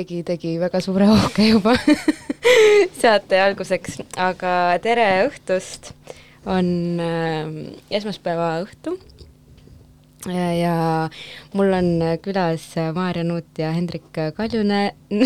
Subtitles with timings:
[0.00, 1.74] keegi tegi väga suure hooge juba
[3.02, 5.92] saate alguseks, aga tere õhtust,
[6.48, 7.44] on äh,
[7.92, 8.96] esmaspäeva õhtu.
[10.24, 11.08] Ja, ja
[11.56, 12.64] mul on külas
[12.96, 14.94] Maarja Nuut ja Hendrik Kaljune.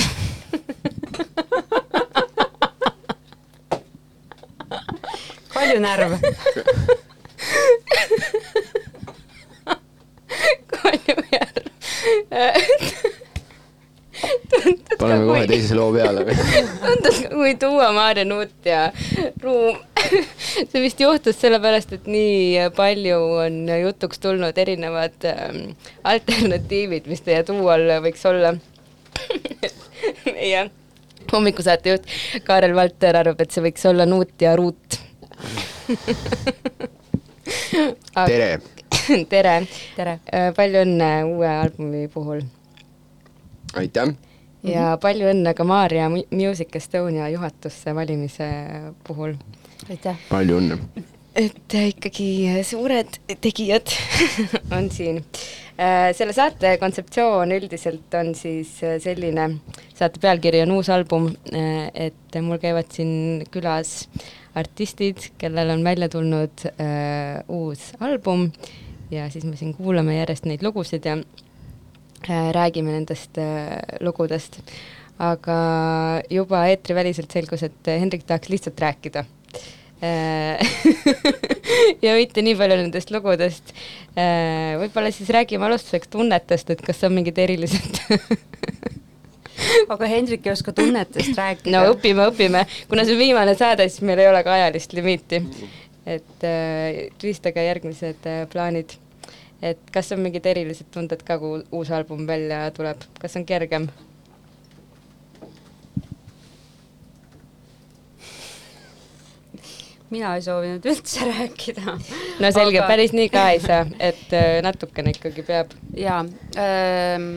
[5.54, 6.18] Kaljunärv
[10.74, 11.62] Kaljujärv
[14.98, 16.36] paneme kohe teise loo peale või?
[16.84, 18.86] tundus, kui tuua Maarja Nuut ja
[19.42, 19.80] Ruum
[20.70, 25.60] see vist juhtus sellepärast, et nii palju on jutuks tulnud erinevad ähm,
[26.04, 28.54] alternatiivid, mis teie duol võiks olla.
[30.34, 30.66] meie
[31.32, 32.04] hommikusaatejuht
[32.46, 34.98] Kaarel Valter arvab, et see võiks olla Nuut ja Ruut
[38.26, 38.50] tere!
[39.30, 39.56] tere!
[39.96, 40.18] tere!
[40.56, 42.44] palju õnne uue albumi puhul!
[43.78, 44.14] Aitäh!
[44.64, 48.48] ja palju õnne ka Maarja Music Estonia juhatusse valimise
[49.06, 49.36] puhul!
[49.90, 50.16] aitäh!
[50.30, 50.78] palju õnne!
[51.34, 53.90] et ikkagi suured tegijad
[54.76, 55.18] on siin.
[56.14, 59.48] selle saate kontseptsioon üldiselt on siis selline,
[59.98, 64.04] saate pealkiri on uus album, et mul käivad siin külas
[64.54, 68.52] artistid, kellel on välja tulnud äh, uus album
[69.10, 71.43] ja siis me siin kuulame järjest neid lugusid ja äh,
[72.28, 74.60] räägime nendest äh, lugudest.
[75.18, 75.56] aga
[76.30, 79.22] juba eetriväliselt selgus, et Hendrik tahaks lihtsalt rääkida
[82.04, 83.70] ja mitte nii palju nendest lugudest.
[84.82, 88.02] võib-olla siis räägime alustuseks tunnetest, et kas on mingid erilised
[89.94, 91.76] aga Hendrik ei oska tunnetest rääkida.
[91.76, 95.42] no õpime, õpime, kuna see on viimane saade, siis meil ei ole ka ajalist limiiti.
[96.04, 98.98] et äh, tühistage järgmised äh, plaanid.
[99.64, 103.88] Et kas on mingid erilised tunded ka, kui uus album välja tuleb, kas on kergem?
[110.14, 111.96] mina ei soovinud üldse rääkida.
[112.40, 115.72] no selge aga..., päris nii ka ei saa, et äh, natukene ikkagi peab.
[115.98, 116.20] jaa
[116.60, 117.30] ähm,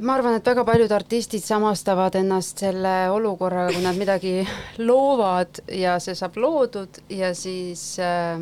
[0.00, 4.38] ma arvan, et väga paljud artistid samastavad ennast selle olukorraga, kui nad midagi
[4.88, 8.40] loovad ja see saab loodud ja siis äh,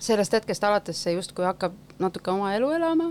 [0.00, 3.10] sellest hetkest alates see justkui hakkab natuke oma elu elama.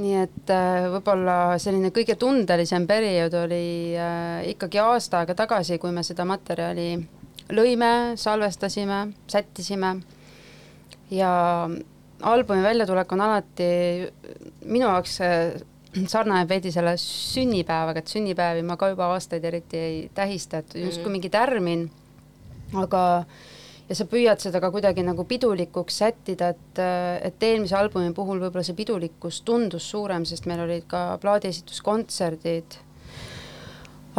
[0.00, 5.92] nii et äh, võib-olla selline kõige tundelisem periood oli äh, ikkagi aasta aega tagasi, kui
[5.92, 6.94] me seda materjali
[7.50, 9.96] lõime, salvestasime, sättisime
[11.10, 11.32] ja
[12.22, 13.68] albumi väljatulek on alati
[14.64, 15.18] minu jaoks
[16.10, 21.08] sarnaneb veidi selle sünnipäevaga, et sünnipäevi ma ka juba aastaid eriti ei tähista, et justkui
[21.08, 21.16] mhm.
[21.18, 21.88] mingi tärmin,
[22.78, 23.02] aga
[23.90, 26.82] ja sa püüad seda ka kuidagi nagu pidulikuks sättida, et,
[27.26, 32.78] et eelmise albumi puhul võib-olla see pidulikkus tundus suurem, sest meil olid ka plaadiesituskontserdid,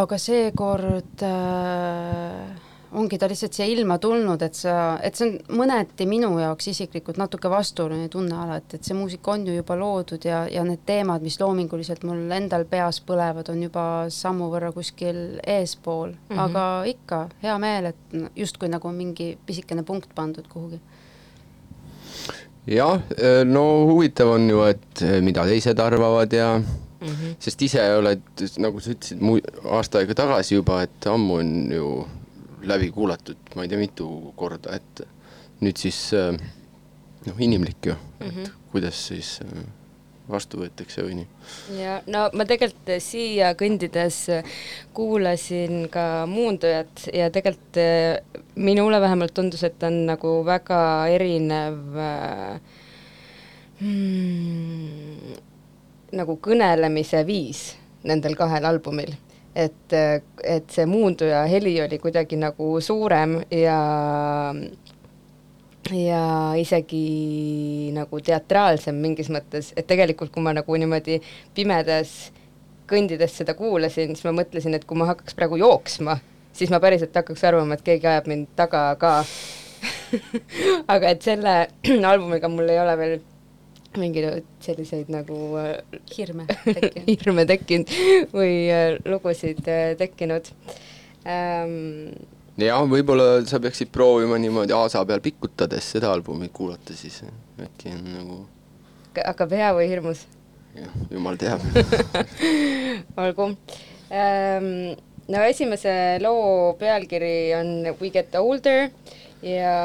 [0.03, 6.07] aga seekord äh, ongi ta lihtsalt siia ilma tulnud, et sa, et see on mõneti
[6.09, 10.43] minu jaoks isiklikult natuke vastuoluline tunne alati, et see muusika on ju juba loodud ja,
[10.51, 16.11] ja need teemad, mis loominguliselt mul endal peas põlevad, on juba sammu võrra kuskil eespool
[16.11, 16.43] mm, -hmm.
[16.45, 20.81] aga ikka hea meel, et justkui nagu mingi pisikene punkt pandud kuhugi
[22.67, 23.01] jah,
[23.45, 27.35] no huvitav on ju, et mida teised arvavad ja mm -hmm.
[27.39, 28.21] sest ise oled,
[28.57, 29.21] nagu sa ütlesid,
[29.65, 32.07] aasta aega tagasi juba, et ammu on ju
[32.67, 35.03] läbi kuulatud, ma ei tea, mitu korda, et
[35.61, 36.33] nüüd siis äh,
[37.27, 38.41] noh, inimlik ju mm, -hmm.
[38.41, 39.63] et kuidas siis äh,
[40.29, 41.27] vastu võetakse või nii.
[41.81, 44.23] ja no ma tegelikult siia kõndides
[44.93, 48.21] kuulasin ka Muundujat ja tegelikult äh,
[48.55, 51.77] minule vähemalt tundus, et on nagu väga erinev
[53.79, 55.35] hmm,
[56.11, 59.13] nagu kõnelemise viis nendel kahel albumil
[59.55, 59.93] et,
[60.43, 63.79] et see muunduja heli oli kuidagi nagu suurem ja
[65.91, 66.23] ja
[66.59, 71.19] isegi nagu teatraalsem mingis mõttes, et tegelikult kui ma nagu niimoodi
[71.57, 72.31] pimedas
[72.91, 76.17] kõndides seda kuulasin, siis ma mõtlesin, et kui ma hakkaks praegu jooksma,
[76.55, 79.13] siis ma päriselt hakkaks arvama, et keegi ajab mind taga ka.
[80.93, 81.55] Aga et selle
[82.11, 83.15] albumiga mul ei ole veel
[83.99, 87.93] mingeid selliseid nagu äh, hirme tekkinud hirme tekkinud
[88.33, 90.51] või äh, lugusid äh, tekkinud
[91.27, 92.13] ähm,.
[92.61, 97.23] jah, võib-olla sa peaksid proovima niimoodi aasa peal pikutades seda albumit kuulata, siis
[97.61, 98.39] äkki on nagu
[99.17, 100.25] hakkab hea või hirmus?
[100.77, 101.65] jah, jumal teab
[103.25, 103.51] olgu
[104.11, 104.95] ähm,.
[105.31, 105.93] no esimese
[106.23, 108.89] loo pealkiri on We get older
[109.43, 109.75] ja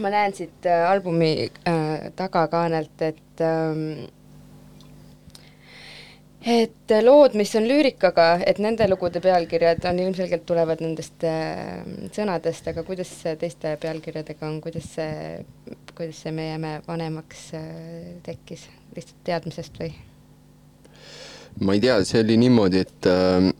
[0.00, 4.06] ma näen siit äh, albumi äh, tagakaanelt, et ähm,
[6.46, 11.80] et lood, mis on lüürikaga, et nende lugude pealkirjad on ilmselgelt tulevad nendest äh,
[12.14, 13.10] sõnadest, aga kuidas
[13.40, 15.40] teiste pealkirjadega on, kuidas see,
[15.96, 17.66] kuidas see Me jääme vanemaks äh,
[18.26, 19.90] tekkis, lihtsalt teadmisest või?
[21.64, 23.50] ma ei tea, see oli niimoodi, et äh,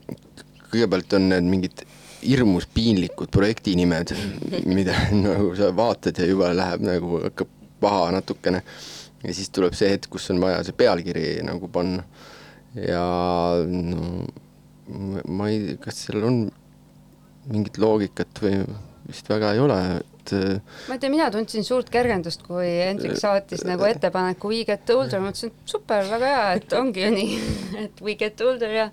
[0.69, 1.83] kõigepealt on need mingid
[2.21, 4.13] hirmus piinlikud projekti nimed,
[4.65, 4.95] mida
[5.25, 8.63] nagu sa vaatad ja juba läheb nagu, hakkab paha natukene.
[9.23, 12.03] ja siis tuleb see hetk, kus on vaja see pealkiri nagu panna.
[12.77, 13.03] ja
[13.67, 14.25] no
[15.27, 16.43] ma ei, kas seal on
[17.47, 18.61] mingit loogikat või
[19.07, 19.79] vist väga ei ole,
[20.27, 24.63] et äh, ma ei tea, mina tundsin suurt kergendust, kui Hendrik saatis nagu ettepaneku We
[24.67, 27.39] get older, ma mõtlesin, et super, väga hea, et ongi ju nii,
[27.85, 28.87] et We get older ja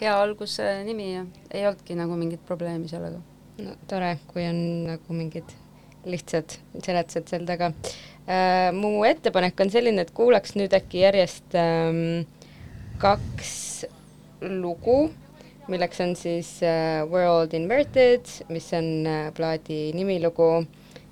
[0.00, 3.20] hea alguse nimi ja ei olnudki nagu mingit probleemi sellega.
[3.64, 5.56] no tore, kui on nagu mingid
[6.08, 6.54] lihtsad
[6.84, 7.72] seletused seal taga
[8.26, 8.70] äh,.
[8.72, 12.28] mu ettepanek on selline, et kuulaks nüüd äkki järjest ähm,
[13.02, 13.56] kaks
[14.40, 15.08] lugu,
[15.68, 20.66] milleks on siis äh, World Inverted, mis on äh, plaadi nimilugu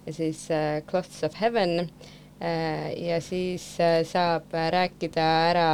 [0.06, 1.90] ja siis äh, Cloths of Heaven
[2.40, 5.70] äh, ja siis äh, saab rääkida ära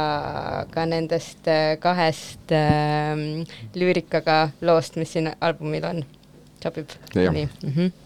[0.71, 1.49] ka nendest
[1.79, 6.05] kahest äh, lüürikaga loost, mis siin albumil on.
[6.63, 6.89] sobib?
[7.15, 7.69] nii mm.
[7.75, 8.02] -hmm.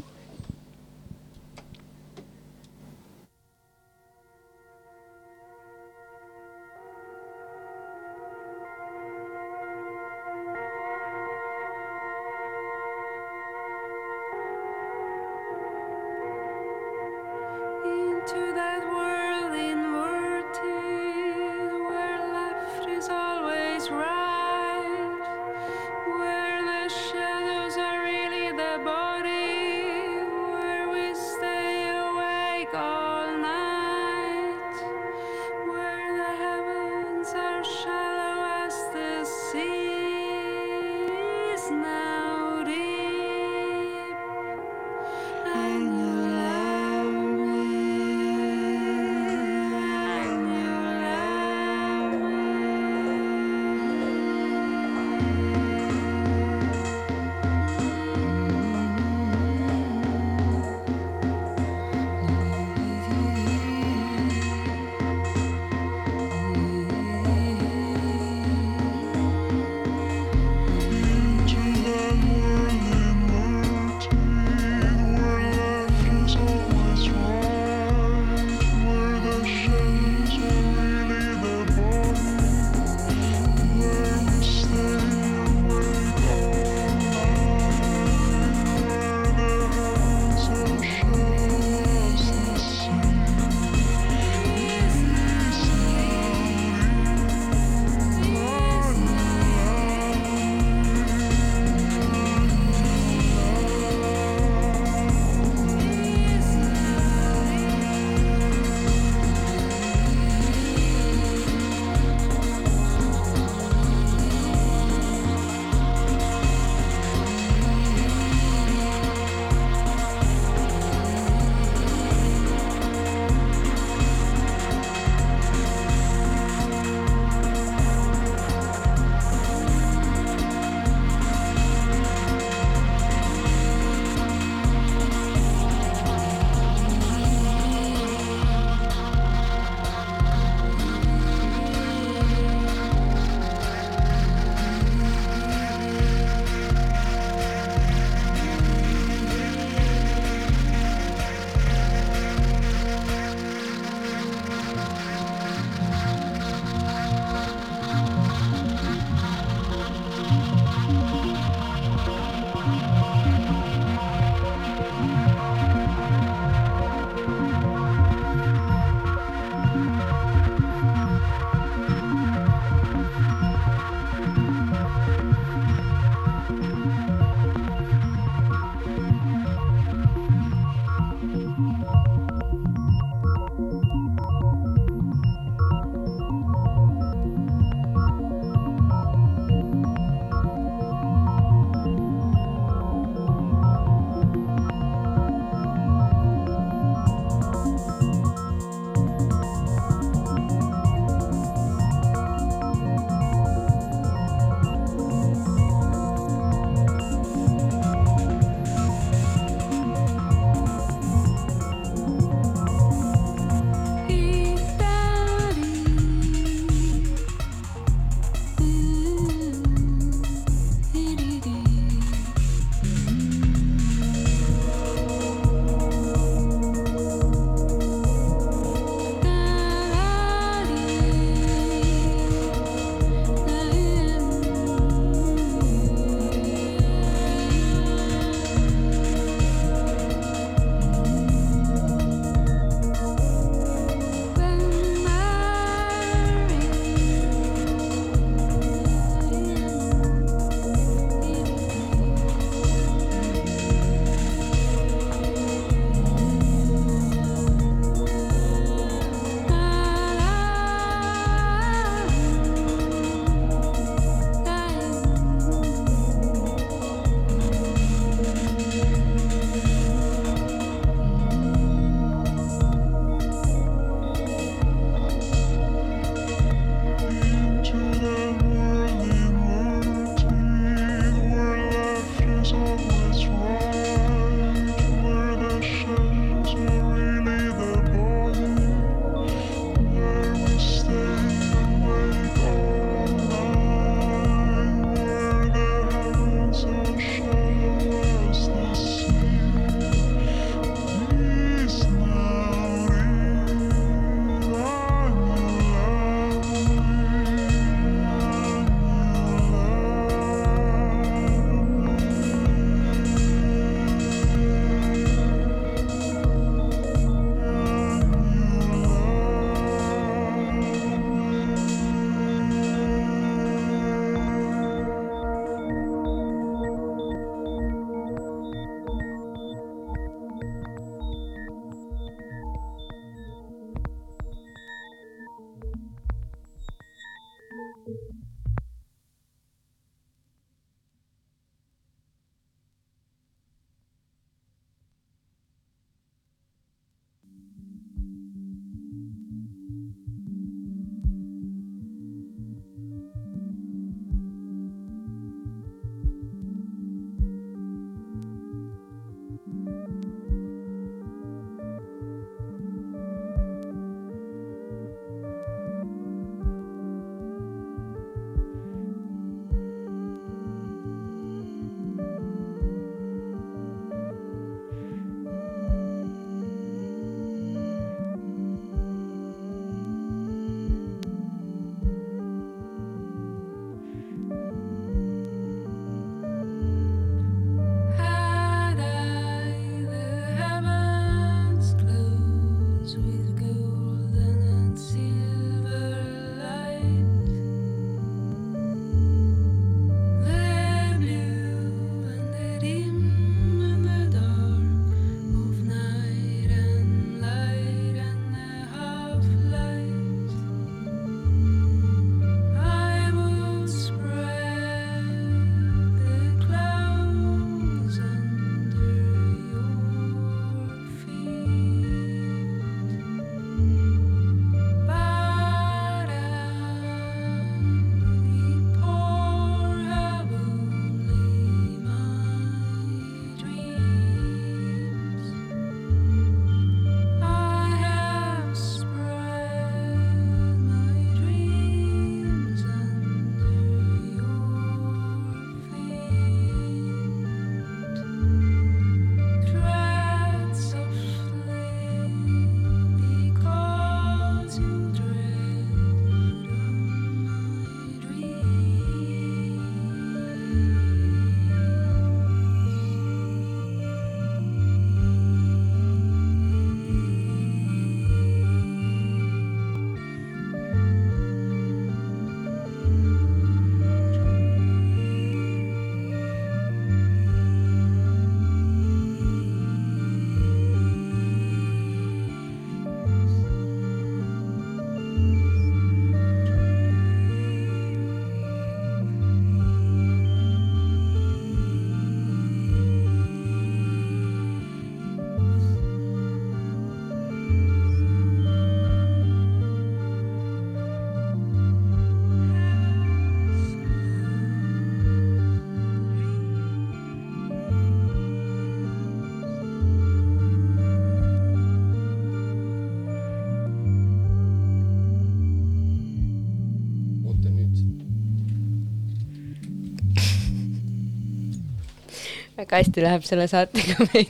[522.67, 524.27] Väga hästi läheb selle saatega meil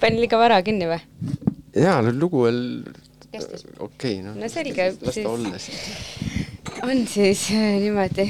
[0.00, 1.00] panin liiga vara kinni või?
[1.76, 2.60] jaa, no lugu veel
[3.36, 4.36] okei okay,, noh.
[4.36, 5.26] No selge, siis-
[6.84, 8.28] on siis äh, niimoodi.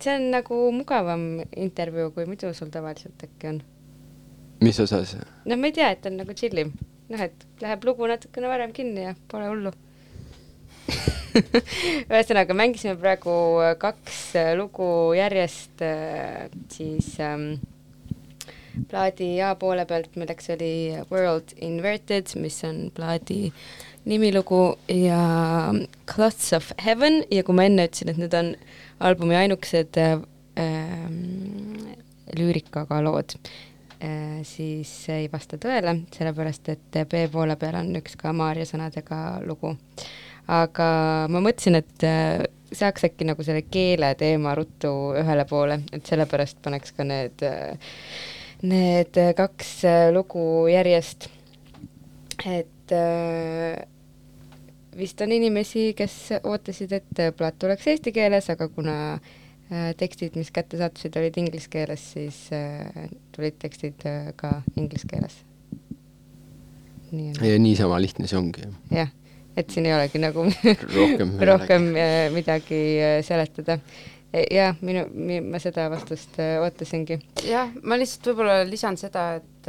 [0.00, 3.62] see on nagu mugavam intervjuu, kui muidu sul tavaliselt äkki on.
[4.60, 5.16] mis osas?
[5.44, 6.72] noh, ma ei tea, et on nagu chillim.
[7.08, 9.72] noh, et läheb lugu natukene varem kinni ja pole hullu.
[12.12, 17.56] ühesõnaga, mängisime praegu äh, kaks äh, lugu järjest äh, siis ähm,
[18.90, 20.70] plaadi A poole pealt, milleks oli
[21.10, 23.48] World Inverted, mis on plaadi
[24.04, 25.72] nimilugu ja
[26.10, 28.54] Cloths of Heaven ja kui ma enne ütlesin, et need on
[29.04, 30.18] albumi ainukesed äh,
[30.60, 31.94] ähm,
[32.38, 33.36] lüürikaga lood
[34.00, 39.40] äh,, siis ei vasta tõele, sellepärast et B poole peal on üks ka Maarja sõnadega
[39.46, 39.74] lugu.
[40.50, 40.88] Aga
[41.32, 46.60] ma mõtlesin, et äh, saaks äkki nagu selle keele teema ruttu ühele poole, et sellepärast
[46.64, 47.46] paneks ka need,
[48.66, 51.28] need kaks äh, lugu järjest.
[52.44, 53.84] et äh,
[54.98, 60.52] vist on inimesi, kes ootasid, et plaat tuleks eesti keeles, aga kuna äh, tekstid, mis
[60.54, 65.40] kätte sattusid, olid inglise keeles, siis äh, tulid tekstid äh, ka inglise keeles.
[67.14, 68.66] niisama lihtne see ongi.
[68.90, 69.10] jah,
[69.56, 73.78] et siin ei olegi nagu rohkem rohkem äh, midagi äh, seletada.
[74.50, 75.04] jah, minu,
[75.46, 77.20] ma seda vastust äh, ootasingi.
[77.46, 79.68] jah, ma lihtsalt võib-olla lisan seda, et,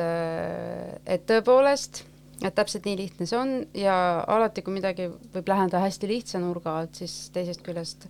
[1.06, 2.02] et tõepoolest,
[2.42, 6.80] et täpselt nii lihtne see on ja alati, kui midagi võib läheneda hästi lihtsa nurga
[6.82, 8.10] alt, siis teisest küljest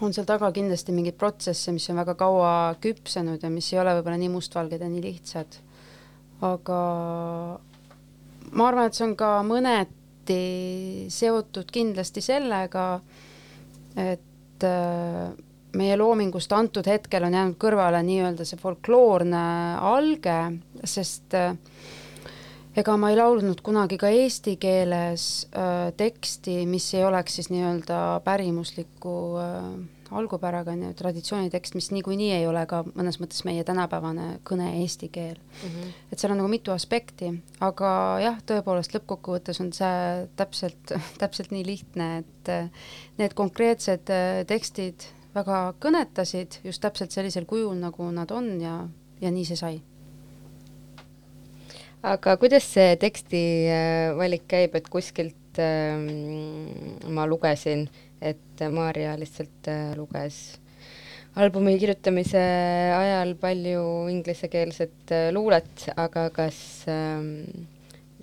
[0.00, 3.98] on seal taga kindlasti mingeid protsesse, mis on väga kaua küpsenud ja mis ei ole
[3.98, 5.60] võib-olla nii mustvalged ja nii lihtsad.
[6.40, 6.80] aga
[8.54, 9.97] ma arvan, et see on ka mõneti
[11.12, 12.86] seotud kindlasti sellega,
[13.96, 15.28] et äh,
[15.76, 19.42] meie loomingust antud hetkel on jäänud kõrvale nii-öelda see folkloorne
[19.84, 20.38] alge,
[20.84, 21.52] sest äh,
[22.78, 28.20] ega ma ei laulnud kunagi ka eesti keeles äh, teksti, mis ei oleks siis nii-öelda
[28.24, 29.70] pärimusliku äh,
[30.10, 35.10] algupäraga, on ju, traditsioonitekst, mis niikuinii ei ole ka mõnes mõttes meie tänapäevane kõne eesti
[35.12, 35.36] keel
[36.12, 37.30] et seal on nagu mitu aspekti,
[37.64, 37.90] aga
[38.22, 42.88] jah, tõepoolest lõppkokkuvõttes on see täpselt, täpselt nii lihtne, et äh,
[43.20, 48.80] need konkreetsed äh, tekstid väga kõnetasid just täpselt sellisel kujul, nagu nad on ja,
[49.22, 49.76] ja nii see sai.
[52.02, 56.08] aga kuidas see teksti äh, valik käib, et kuskilt ähm,
[57.12, 57.88] ma lugesin,
[58.20, 60.58] et Maarja lihtsalt äh, luges
[61.38, 62.42] albumi kirjutamise
[62.96, 66.58] ajal palju inglisekeelset äh, luulet, aga kas
[66.90, 67.68] ähm,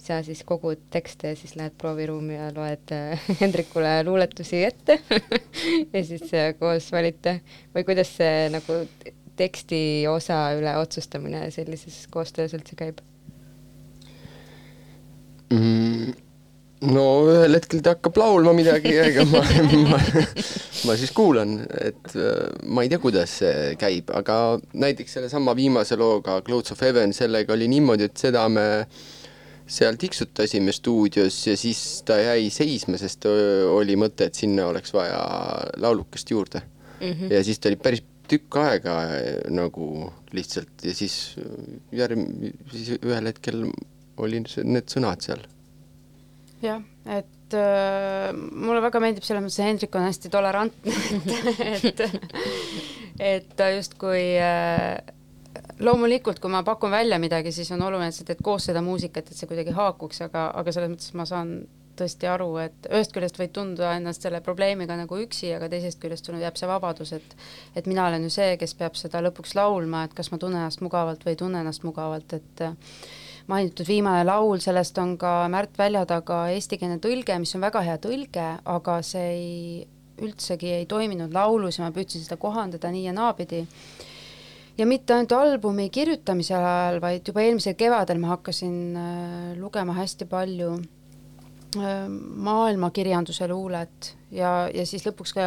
[0.05, 4.99] sa siis kogud tekste ja siis lähed prooviruumi ja loed äh, Hendrikule luuletusi ette
[5.93, 7.39] ja siis koos valite
[7.75, 8.83] või kuidas see nagu
[9.35, 9.79] teksti
[10.11, 13.01] osa üle otsustamine sellises koostöös üldse käib?
[15.49, 16.24] mm,.
[16.83, 19.41] No ühel hetkel ta hakkab laulma midagi ja ega ma,
[19.87, 19.99] ma,
[20.85, 25.97] ma siis kuulan, et äh, ma ei tea, kuidas see käib, aga näiteks sellesama viimase
[25.99, 28.65] looga Clouds of Heaven, sellega oli niimoodi, et seda me
[29.65, 34.93] seal tiksutasime stuudios ja siis ta jäi seisma, sest öö, oli mõte, et sinna oleks
[34.93, 35.23] vaja
[35.81, 36.61] laulukest juurde
[36.99, 37.07] mm.
[37.07, 37.33] -hmm.
[37.33, 41.35] ja siis ta oli päris tükk aega äh, nagu lihtsalt ja siis
[41.93, 43.65] järg-, siis ühel hetkel
[44.49, 45.41] see- need sõnad seal
[46.65, 46.81] jah,
[47.17, 50.95] et äh, mulle väga meeldib selles mõttes, et Hendrik on hästi tolerantne,
[51.77, 52.41] et, et,
[53.33, 54.97] et ta justkui äh,
[55.79, 59.31] loomulikult, kui ma pakun välja midagi, siis on oluline, et sa teed koos seda muusikat,
[59.31, 61.57] et see kuidagi haakuks, aga, aga selles mõttes ma saan
[61.95, 66.27] tõesti aru, et ühest küljest võid tunda ennast selle probleemiga nagu üksi, aga teisest küljest
[66.27, 67.35] sul jääb see vabadus, et
[67.75, 70.83] et mina olen ju see, kes peab seda lõpuks laulma, et kas ma tunnen ennast
[70.83, 72.65] mugavalt või ei tunne ennast mugavalt, et
[73.51, 78.47] mainitud viimane laul, sellest on ka Märt Väljataga eestikeelne tõlge, mis on väga hea tõlge,
[78.75, 79.85] aga see ei,
[80.25, 83.65] üldsegi ei toiminud laulus ja ma püüdsin seda kohandada nii ja naapidi.
[84.75, 90.27] Ja mitte ainult albumi kirjutamise ajal, vaid juba eelmisel kevadel ma hakkasin äh, lugema hästi
[90.27, 90.73] palju
[91.75, 95.45] maailmakirjanduse luulet ja, ja siis lõpuks ka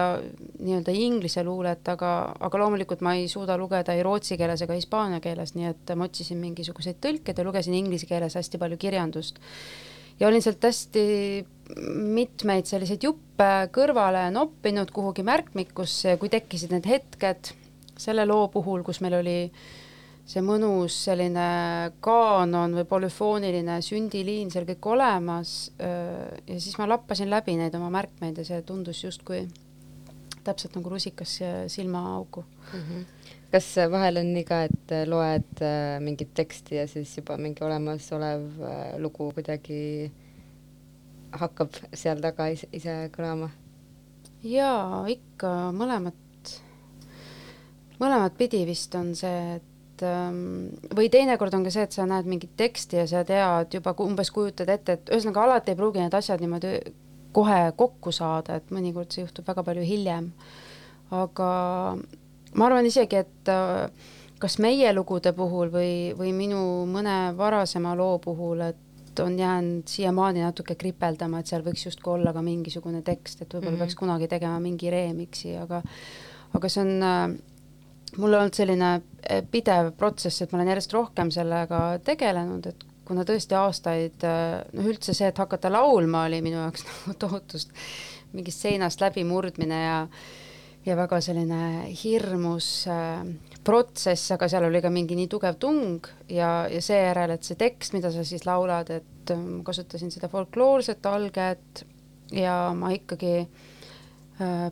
[0.58, 2.12] nii-öelda inglise luulet, aga,
[2.48, 6.08] aga loomulikult ma ei suuda lugeda ei rootsi keeles ega hispaania keeles, nii et ma
[6.08, 9.40] otsisin mingisuguseid tõlkeid ja lugesin inglise keeles hästi palju kirjandust.
[10.20, 11.04] ja olin sealt hästi
[12.18, 17.52] mitmeid selliseid juppe kõrvale noppinud kuhugi märkmikusse ja kui tekkisid need hetked
[17.98, 19.38] selle loo puhul, kus meil oli
[20.28, 21.44] see mõnus selline
[22.04, 28.36] kaanon või polüfooniline sündiliin seal kõik olemas ja siis ma lappasin läbi neid oma märkmeid
[28.36, 29.46] ja see tundus justkui
[30.44, 31.38] täpselt nagu rusikas
[31.72, 32.44] silmaauku.
[33.52, 35.64] kas vahel on nii ka, et loed
[36.04, 38.60] mingit teksti ja siis juba mingi olemasolev
[39.00, 39.80] lugu kuidagi
[41.40, 43.50] hakkab seal taga ise, ise kõlama?
[44.44, 46.52] jaa, ikka mõlemat,
[47.98, 52.28] mõlemat pidi vist on see, et ähm, või teinekord on ka see, et sa näed
[52.30, 56.14] mingit teksti ja sa tead juba umbes kujutad ette, et ühesõnaga alati ei pruugi need
[56.14, 56.72] asjad niimoodi
[57.32, 60.32] kohe kokku saada, et mõnikord see juhtub väga palju hiljem.
[61.11, 61.50] aga
[62.54, 63.88] ma arvan isegi, et äh,
[64.38, 70.44] kas meie lugude puhul või, või minu mõne varasema loo puhul, et on jäänud siiamaani
[70.44, 73.74] natuke kripeldama, et seal võiks justkui olla ka mingisugune tekst, et võib-olla mm.
[73.74, 73.87] -hmm.
[73.87, 75.82] peaks kunagi tegema mingi remix'i, aga
[76.54, 77.38] aga see on äh,
[78.16, 82.85] mul on olnud selline äh, pidev protsess, et ma olen järjest rohkem sellega tegelenud, et
[83.09, 87.73] kuna tõesti aastaid, äh, noh üldse see, et hakata laulma, oli minu jaoks nagu tohutust
[88.37, 90.03] mingist seinast läbimurdmine ja
[90.87, 93.25] ja väga selline hirmus äh,
[93.64, 97.92] protsess, aga seal oli ka mingi nii tugev tung ja, ja seejärel, et see tekst,
[97.97, 101.83] mida sa siis laulad, et ma kasutasin seda folkloorset alget
[102.33, 103.67] ja ma ikkagi äh,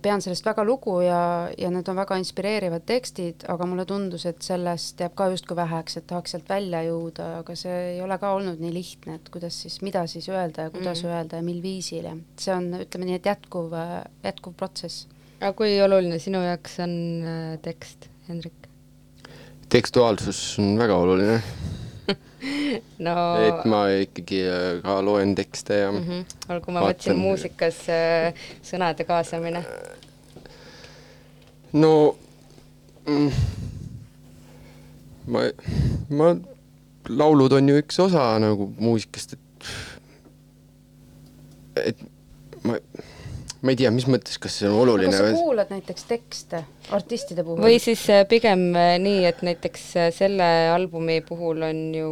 [0.02, 4.42] pean sellest väga lugu ja, ja need on väga inspireerivad tekstid, aga mulle tundus, et
[4.46, 8.30] sellest jääb ka justkui väheks, et tahaks sealt välja jõuda, aga see ei ole ka
[8.36, 11.10] olnud nii lihtne, et kuidas siis, mida siis öelda ja kuidas Mm.
[11.10, 13.74] öelda ja mil viisil ja see on, ütleme nii, et jätkuv,
[14.24, 15.08] jätkuv protsess.
[15.40, 16.94] aga kui oluline sinu jaoks on
[17.26, 18.68] äh, tekst, Hendrik?
[19.68, 21.42] tekstuaalsus on väga oluline,
[23.06, 26.52] no et ma ikkagi äh, ka loen tekste ja mm mm -hmm.
[26.54, 29.64] olgu, ma mõtlesin muusikas äh, sõnade kaasamine.
[31.72, 32.16] no
[33.06, 33.30] mm,
[35.26, 35.40] ma,
[36.08, 36.36] ma,
[37.08, 39.40] laulud on ju üks osa nagu muusikast, et
[41.76, 41.98] et
[42.62, 42.78] ma,
[43.66, 46.62] ma ei tea, mis mõttes, kas see on oluline kas sa kuulad näiteks tekste
[46.94, 47.62] artistide puhul?
[47.64, 52.10] või siis äh, pigem äh, nii, et näiteks äh, selle albumi puhul on ju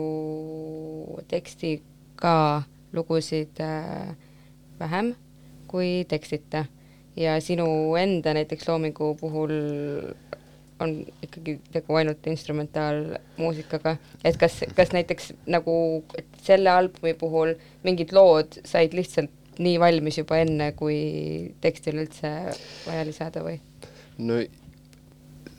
[1.31, 2.35] tekstiga
[2.97, 4.15] lugusid äh,
[4.81, 5.15] vähem
[5.71, 6.65] kui tekstita
[7.19, 7.69] ja sinu
[8.01, 9.55] enda näiteks loomingu puhul
[10.83, 13.95] on ikkagi tegu ainult instrumentaalmuusikaga,
[14.27, 15.77] et kas, kas näiteks nagu
[16.19, 17.55] et selle albumi puhul
[17.87, 19.31] mingid lood said lihtsalt
[19.63, 20.99] nii valmis juba enne, kui
[21.65, 22.33] tekstil üldse
[22.87, 23.59] vaja lisada või?
[24.25, 24.41] no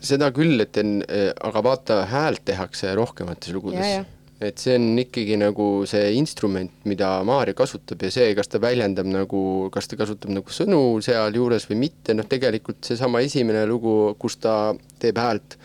[0.06, 1.00] seda küll, et en,
[1.44, 4.06] aga vaata, häält tehakse rohkemates lugudes
[4.40, 9.08] et see on ikkagi nagu see instrument, mida Maarja kasutab ja see, kas ta väljendab
[9.08, 14.36] nagu, kas ta kasutab nagu sõnu sealjuures või mitte, noh tegelikult seesama esimene lugu, kus
[14.42, 15.56] ta teeb häält,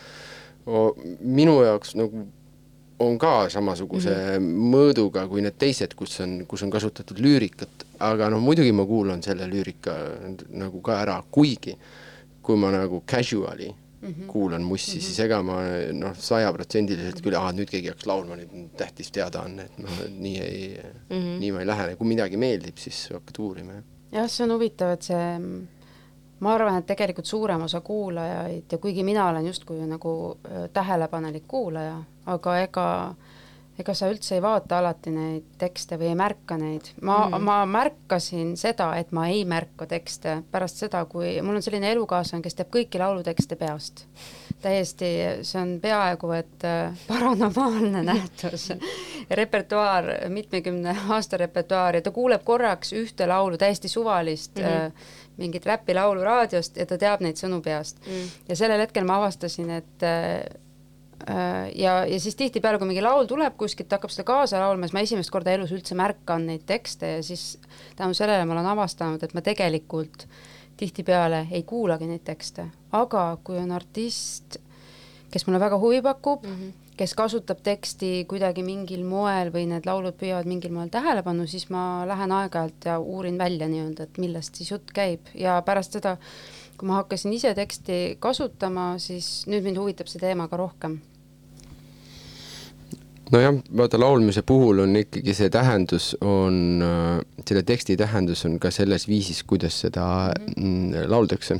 [1.19, 2.29] minu jaoks nagu
[3.01, 4.71] on ka samasuguse mm -hmm.
[4.75, 9.23] mõõduga kui need teised, kus on, kus on kasutatud lüürikat, aga noh, muidugi ma kuulan
[9.23, 9.95] selle lüürika
[10.49, 11.77] nagu ka ära, kuigi
[12.41, 13.69] kui ma nagu casual'i
[14.01, 14.25] mm -hmm.
[14.27, 15.03] kuulan mussi mm, -hmm.
[15.03, 15.57] siis ega ma
[15.93, 19.91] noh, sajaprotsendiliselt küll, aa nüüd keegi hakkas laulma, nüüd on tähtis teadaanne, et noh,
[20.25, 21.39] nii ei mm, -hmm.
[21.39, 23.83] nii ma ei lähe, kui midagi meeldib, siis hakkad uurima, jah.
[24.11, 25.27] jah, see on huvitav, et see,
[26.41, 30.13] ma arvan, et tegelikult suurem osa kuulajaid ja kuigi mina olen justkui nagu
[30.45, 32.87] äh, tähelepanelik kuulaja, aga ega
[33.81, 36.91] ega sa üldse ei vaata alati neid tekste või ei märka neid.
[37.01, 41.65] ma mm, ma märkasin seda, et ma ei märka tekste pärast seda, kui mul on
[41.65, 44.05] selline elukaaslane, kes teab kõiki laulutekste peast.
[44.61, 45.07] täiesti,
[45.47, 48.69] see on peaaegu et äh, paranormaalne nähtus.
[49.29, 54.91] repertuaar, mitmekümne aasta repertuaar ja ta kuuleb korraks ühte laulu, täiesti suvalist mm, -hmm.
[55.37, 58.27] Mingit räpilaulu raadiost ja ta teab neid sõnu peast mm.
[58.49, 60.43] ja sellel hetkel ma avastasin, et äh,
[61.75, 64.97] ja, ja siis tihtipeale, kui mingi laul tuleb kuskilt, ta hakkab seda kaasa laulma, siis
[64.97, 67.55] ma esimest korda elus üldse märkan neid tekste ja siis
[67.99, 70.27] tänu sellele ma olen avastanud, et ma tegelikult
[70.81, 72.67] tihtipeale ei kuulagi neid tekste,
[72.97, 74.57] aga kui on artist,
[75.31, 76.80] kes mulle väga huvi pakub mm, -hmm.
[77.01, 82.03] Kes kasutab teksti kuidagi mingil moel või need laulud püüavad mingil moel tähelepanu, siis ma
[82.05, 85.31] lähen aeg-ajalt ja uurin välja nii-öelda, et millest siis jutt käib.
[85.33, 86.17] Ja pärast seda,
[86.77, 90.99] kui ma hakkasin ise teksti kasutama, siis nüüd mind huvitab see teema ka rohkem.
[93.31, 96.83] Nojah, vaata laulmise puhul on ikkagi see tähendus on,
[97.47, 100.05] selle teksti tähendus on ka selles viisis, kuidas seda
[100.57, 101.57] mm, lauldakse.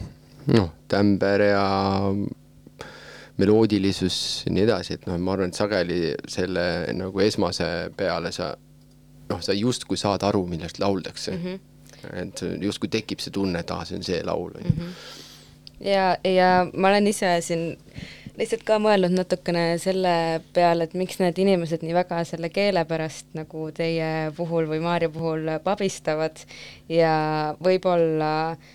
[0.52, 1.66] noh, tämber ja
[3.42, 6.66] meloodilisus ja nii edasi, et noh, ma arvan, et sageli selle
[6.98, 8.54] nagu esmase peale sa
[9.32, 11.44] noh, sa justkui saad aru, millest lauldakse mm.
[11.44, 12.16] -hmm.
[12.24, 14.90] et justkui tekib see tunne, et aa, see on see laul, on ju.
[15.92, 17.70] ja, ja ma olen ise siin
[18.40, 23.34] lihtsalt ka mõelnud natukene selle peale, et miks need inimesed nii väga selle keele pärast
[23.38, 26.44] nagu teie puhul või Maarja puhul pabistavad
[26.90, 27.16] ja
[27.64, 28.70] võib-olla ähm,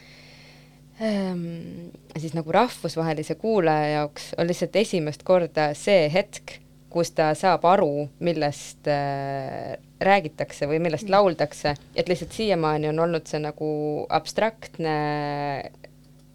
[0.99, 6.57] siis nagu rahvusvahelise kuulaja jaoks on lihtsalt esimest korda see hetk,
[6.91, 13.29] kus ta saab aru, millest äh, räägitakse või millest lauldakse, et lihtsalt siiamaani on olnud
[13.29, 13.69] see nagu
[14.09, 14.95] abstraktne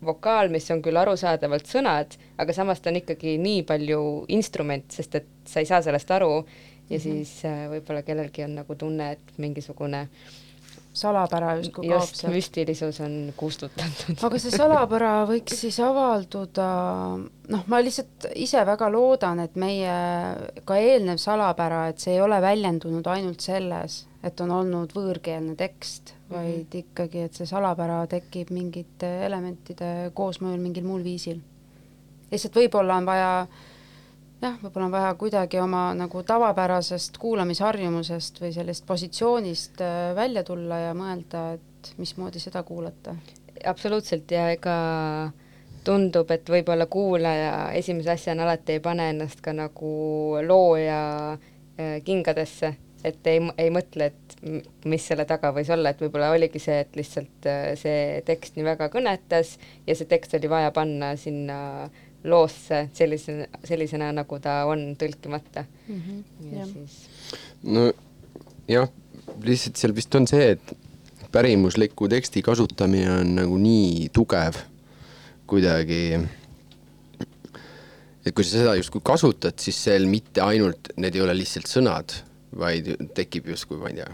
[0.05, 4.01] vokaal, mis on küll arusaadavalt sõnad, aga samas ta on ikkagi nii palju
[4.33, 6.45] instrument, sest et sa ei saa sellest aru.
[6.91, 7.25] Ja mm -hmm.
[7.25, 10.07] siis äh, võib-olla kellelgi on nagu tunne, et mingisugune
[10.93, 12.33] salapära justkui kaob just sealt.
[12.35, 14.17] müstilisus on kustutatud.
[14.27, 16.67] aga see salapära võiks siis avalduda,
[17.55, 19.93] noh, ma lihtsalt ise väga loodan, et meie
[20.67, 26.13] ka eelnev salapära, et see ei ole väljendunud ainult selles, et on olnud võõrkeelne tekst,
[26.29, 26.83] vaid mm -hmm.
[26.83, 31.39] ikkagi, et see salapära tekib mingite elementide koosmõjul mingil muul viisil.
[32.31, 33.47] lihtsalt võib-olla on vaja
[34.41, 40.81] jah, võib-olla on vaja kuidagi oma nagu tavapärasest kuulamisharjumusest või sellest positsioonist äh, välja tulla
[40.87, 43.15] ja mõelda, et mismoodi seda kuulata.
[43.67, 44.75] Absoluutselt ja ega
[45.85, 49.91] tundub, et võib-olla kuulaja esimese asjana alati ei pane ennast ka nagu
[50.45, 51.01] looja
[51.33, 52.75] äh, kingadesse,
[53.05, 54.37] et ei, ei mõtle, et
[54.89, 58.65] mis selle taga võis olla, et võib-olla oligi see, et lihtsalt äh, see tekst nii
[58.71, 61.59] väga kõnetas ja see tekst oli vaja panna sinna
[62.23, 66.01] loosse sellise, sellisena, nagu ta on tõlkimata mm.
[66.01, 66.23] -hmm.
[66.51, 66.97] ja jah, siis
[67.63, 67.87] no
[68.69, 68.89] jah,
[69.43, 70.73] lihtsalt seal vist on see, et
[71.31, 74.59] pärimusliku teksti kasutamine on nagu nii tugev
[75.51, 76.01] kuidagi,
[78.25, 82.15] et kui sa seda justkui kasutad, siis seal mitte ainult, need ei ole lihtsalt sõnad,
[82.55, 84.07] vaid tekib justkui, ma ei tea,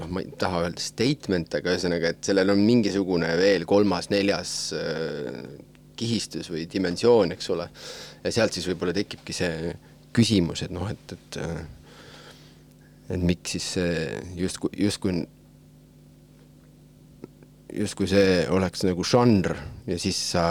[0.00, 5.40] noh, ma ei taha öelda statement, aga ühesõnaga, et sellel on mingisugune veel kolmas-neljas äh,
[5.96, 7.68] kihistus või dimensioon, eks ole.
[8.24, 9.72] ja sealt siis võib-olla tekibki see
[10.16, 11.56] küsimus, et noh, et, et äh,
[13.06, 13.98] et miks siis see
[14.40, 15.20] justkui, justkui
[17.76, 19.52] justkui see oleks nagu žanr
[19.86, 20.46] ja siis sa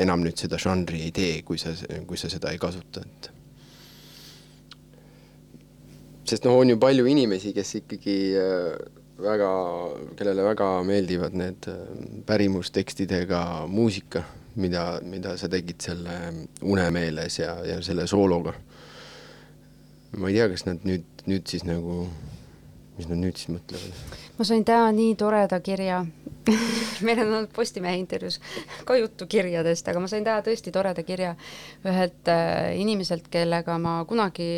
[0.00, 1.72] enam nüüd seda žanri ei tee, kui sa,
[2.08, 3.30] kui sa seda ei kasuta, et
[6.28, 8.78] sest noh, on ju palju inimesi, kes ikkagi äh,
[9.20, 9.50] väga,
[10.18, 11.82] kellele väga meeldivad need äh,
[12.26, 14.24] pärimustekstidega muusika,
[14.60, 16.18] mida, mida sa tegid selle
[16.62, 18.54] Unemeeles ja, ja selle soologa.
[20.18, 22.04] ma ei tea, kas nad nüüd, nüüd siis nagu,
[22.98, 24.16] mis nad nüüd siis mõtlevad?
[24.38, 26.04] ma sain täna nii toreda kirja
[27.06, 28.40] meil on olnud Postimehe intervjuus
[28.86, 31.34] ka juttu kirjadest, aga ma sain täna tõesti toreda kirja
[31.86, 34.50] ühelt äh, inimeselt, kellega ma kunagi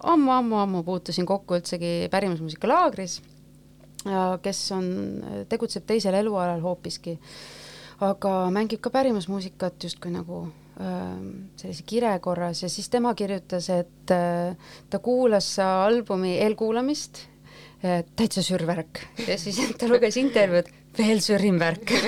[0.00, 3.20] ammu-ammu-ammu puutusin kokku üldsegi pärimusmuusika laagris
[4.42, 4.86] kes on,
[5.48, 7.18] tegutseb teisel elualal hoopiski,
[8.00, 10.42] aga mängib ka pärimusmuusikat justkui nagu
[10.80, 11.08] äh,
[11.60, 14.56] sellise kire korras ja siis tema kirjutas, et äh,
[14.90, 17.26] ta kuulas albumi eelkuulamist,
[17.80, 21.94] täitsa sürvärk ja siis ta luges intervjuud, veel sürim värk.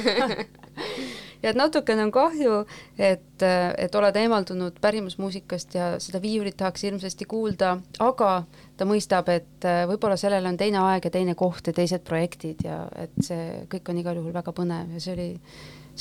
[1.43, 2.61] Ja et natukene on kahju,
[3.03, 8.31] et, et oled eemaldunud pärimusmuusikast ja seda viiulit tahaks hirmsasti kuulda, aga
[8.79, 12.63] ta mõistab, et äh, võib-olla sellel on teine aeg ja teine koht ja teised projektid
[12.67, 15.29] ja et see kõik on igal juhul väga põnev ja see oli,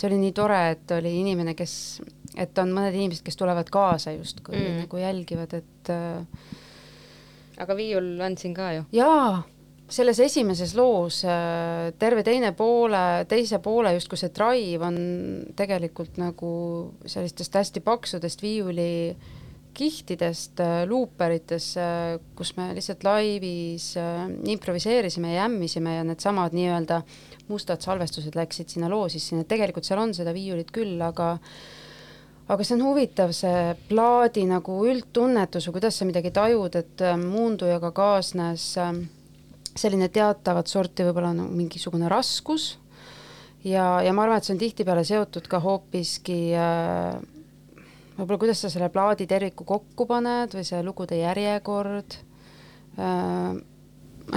[0.02, 1.76] see oli nii tore, et oli inimene, kes,
[2.42, 4.84] et on mõned inimesed, kes tulevad kaasa justkui Mm.
[4.86, 6.52] nagu jälgivad, et äh,
[7.62, 8.86] aga viiul on siin ka ju.
[8.98, 9.44] jaa,
[9.92, 14.98] selles esimeses loos äh, terve teine poole, teise poole justkui see drive on
[15.60, 16.54] tegelikult nagu
[17.06, 19.16] sellistest hästi paksudest viiuli
[19.78, 21.78] kihtidest äh, luuperitest,
[22.36, 27.02] kus me lihtsalt laivis äh, improviseerisime ja jämmisime ja needsamad nii-öelda
[27.52, 31.36] mustad salvestused läksid sinna loo sisse, nii et tegelikult seal on seda viiulit küll, aga
[32.52, 37.18] aga see on huvitav, see plaadi nagu üldtunnetus või kuidas sa midagi tajud, et äh,
[37.20, 38.94] muundujaga kaasnes äh,
[39.72, 42.74] selline teatavat sorti võib-olla nagu mingisugune raskus
[43.64, 47.22] ja, ja ma arvan, et see on tihtipeale seotud ka hoopiski äh,
[48.18, 52.18] võib-olla kuidas sa selle plaadi terviku kokku paned või see lugude järjekord
[53.00, 53.56] äh,,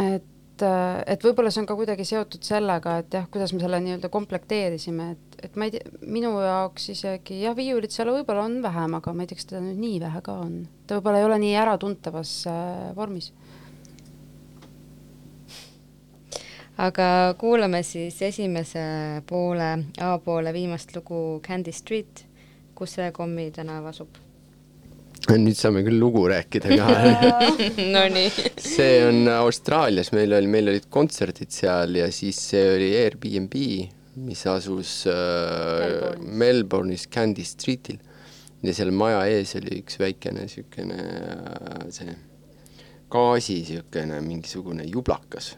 [0.05, 0.31] et,
[0.63, 5.09] et võib-olla see on ka kuidagi seotud sellega, et jah, kuidas me selle nii-öelda komplekteerisime,
[5.17, 9.15] et, et ma ei tea, minu jaoks isegi jah, viiulit seal võib-olla on vähem, aga
[9.15, 10.61] ma ei tea, kas teda nüüd nii vähe ka on.
[10.87, 13.33] ta võib-olla ei ole nii äratuntavas äh, vormis
[16.77, 18.83] aga kuulame siis esimese
[19.27, 22.27] poole, A-poole viimast lugu Candy Street,
[22.75, 24.24] kus see Kommi tänav asub.
[25.33, 26.89] Nüüd saame küll lugu rääkida ka.
[27.95, 28.29] Nonii.
[28.61, 33.57] see on Austraalias, meil oli, meil olid kontserdid seal ja siis see oli Airbnb,
[34.25, 37.09] mis asus äh, Melbourne'is.
[37.11, 37.99] Candy Streetil
[38.65, 42.15] ja seal maja ees oli üks väikene siukene äh, see
[43.15, 45.53] gaasi siukene mingisugune jublakas,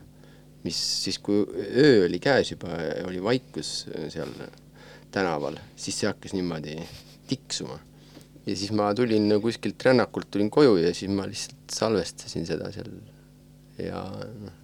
[0.67, 2.75] mis siis, kui öö oli käes juba,
[3.07, 4.33] oli vaikus seal
[5.15, 6.77] tänaval, siis see hakkas niimoodi
[7.31, 7.79] tiksuma.
[8.47, 12.93] Ja siis ma tulin kuskilt rännakult, tulin koju ja siis ma lihtsalt salvestasin seda seal.
[13.79, 14.03] Ja
[14.41, 14.55] noh,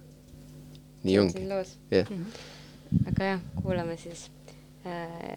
[1.03, 1.43] nii ongi,
[1.91, 2.09] jah.
[3.11, 4.29] aga jah, kuulame siis
[4.87, 5.35] äh,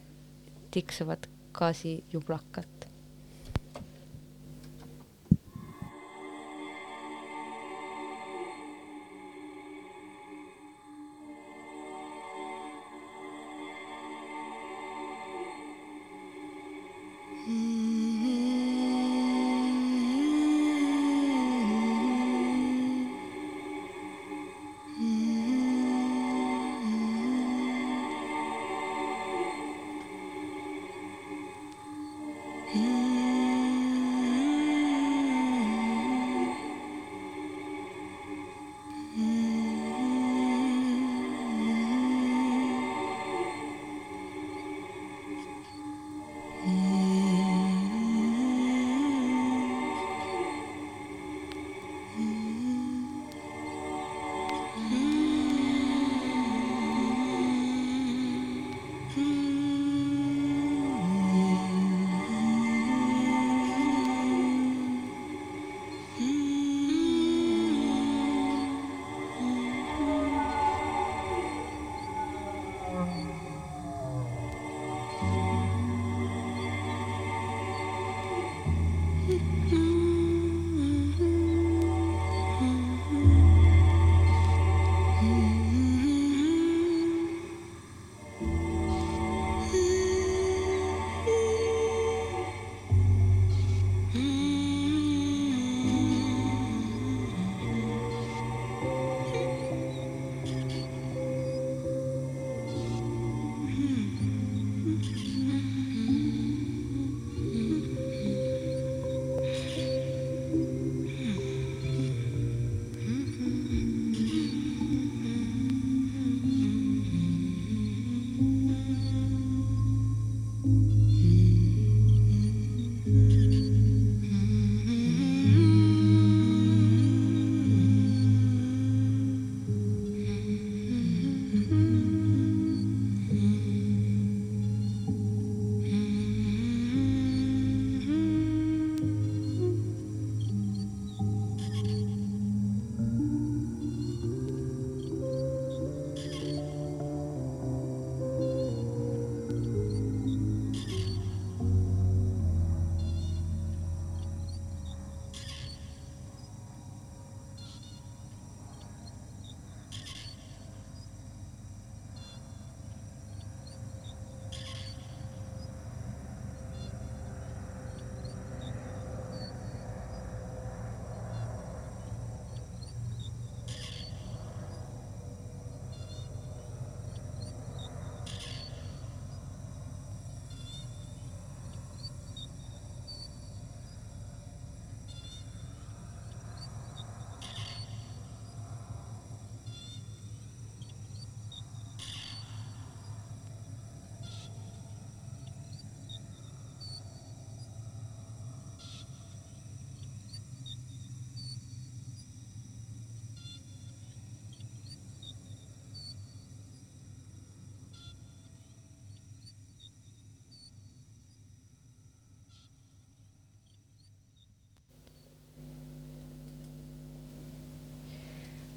[0.73, 2.76] tiksuvat gaasijublakat.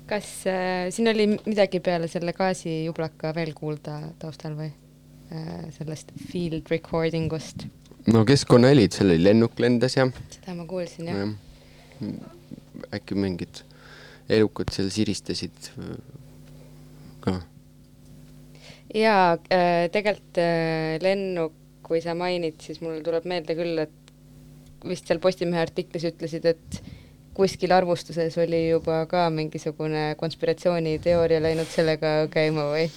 [0.10, 6.72] Kas äh, siin oli midagi peale selle gaasijublaka veel kuulda taustal või äh, sellest field
[6.74, 7.68] recording ust?
[8.10, 11.24] no keskkonnahelid, seal oli lennuk lendas ja seda ma kuulsin jah.
[11.24, 12.14] jah,
[12.96, 13.64] äkki mingid
[14.30, 15.96] elukad seal siristasid äh,
[17.26, 17.40] ka.
[18.96, 21.56] jaa äh,, tegelikult äh, lennuk,
[21.86, 23.96] kui sa mainid, siis mul tuleb meelde küll, et
[24.86, 26.82] vist seal Postimehe artiklis ütlesid, et
[27.40, 32.88] kuskil arvustuses oli juba ka mingisugune konspiratsiooniteooria läinud sellega käima või?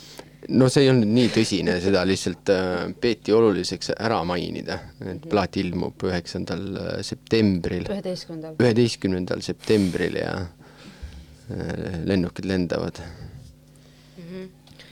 [0.50, 5.58] no see ei olnud nii tõsine, seda lihtsalt äh, peeti oluliseks ära mainida, et plaat
[5.62, 8.56] ilmub üheksandal äh, septembril, üheteistkümnendal.
[8.58, 12.98] üheteistkümnendal septembril ja äh, lennukid lendavad.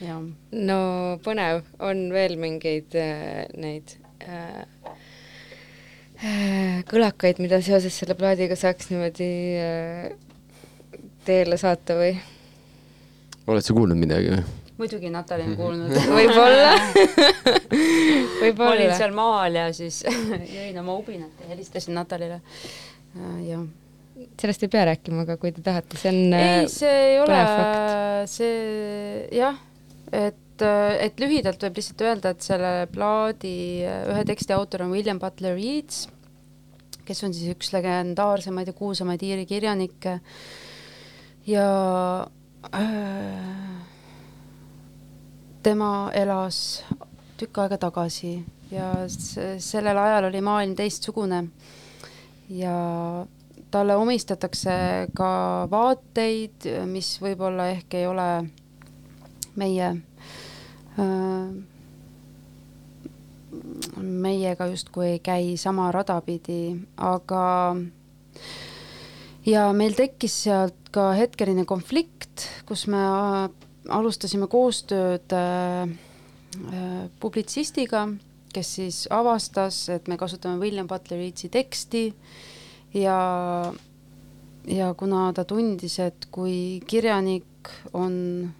[0.01, 0.23] jah,
[0.71, 0.81] no
[1.27, 2.95] põnev, on veel mingeid
[3.59, 4.63] neid äh,
[6.91, 10.11] kõlakaid, mida seoses selle plaadiga saaks niimoodi äh,
[11.25, 12.14] teele saata või?
[13.51, 14.43] oled sa kuulnud midagi või?
[14.81, 18.97] muidugi Natali on kuulnud võib-olla, ma olin võib-olla.
[18.99, 20.03] seal maal ja siis
[20.57, 22.41] jõin oma ubinat ja helistasin Natalile.
[23.47, 23.64] jah.
[24.41, 27.41] sellest ei pea rääkima, aga kui te tahate, see on ei, see ei ole
[28.31, 29.61] see jah,
[30.12, 33.55] et, et lühidalt võib lihtsalt öelda, et selle plaadi
[33.85, 36.07] ühe teksti autor on William Butler Yeats,
[37.07, 40.19] kes on siis üks legendaarsemaid ja kuulsamaid Iiri kirjanikke.
[41.49, 41.67] Ja
[42.77, 43.81] äh,
[45.63, 46.85] tema elas
[47.41, 48.39] tükk aega tagasi
[48.71, 51.45] ja sellel ajal oli maailm teistsugune.
[52.51, 52.75] Ja
[53.71, 54.73] talle omistatakse
[55.17, 55.33] ka
[55.71, 58.29] vaateid, mis võib-olla ehk ei ole
[59.61, 59.91] meie,
[64.01, 67.77] meiega justkui ei käi sama rada pidi, aga
[69.47, 73.45] ja meil tekkis sealt ka hetkeline konflikt, kus me äh,
[73.89, 78.07] alustasime koostööd äh, äh, publitsistiga,
[78.55, 82.05] kes siis avastas, et me kasutame William Butler Yeatsi teksti
[82.99, 83.19] ja,
[84.67, 88.51] ja kuna ta tundis, et kui kirjanik on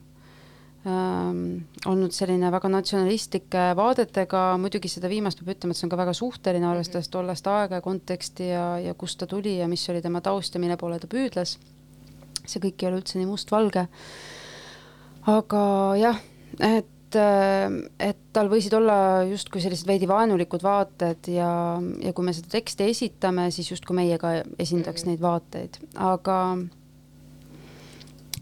[0.85, 6.15] olnud selline väga natsionalistlike vaadetega, muidugi seda viimast peab ütlema, et see on ka väga
[6.17, 10.23] suhteline, arvestades tollest aega ja konteksti ja, ja kust ta tuli ja mis oli tema
[10.25, 11.59] taust ja mille poole ta püüdles.
[12.47, 13.85] see kõik ei ole üldse nii mustvalge.
[15.29, 15.63] aga
[16.01, 16.25] jah,
[16.65, 17.21] et,
[18.01, 21.53] et tal võisid olla justkui sellised veidi vaenulikud vaated ja,
[22.01, 26.41] ja kui me seda teksti esitame, siis justkui meie ka esindaks neid vaateid, aga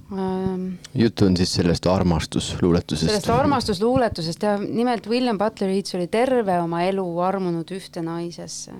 [0.08, 3.10] jutt on siis sellest armastusluuletusest.
[3.10, 8.72] sellest armastusluuletusest ja nimelt William Butler Yeats oli terve oma elu armunud ühte naisesse,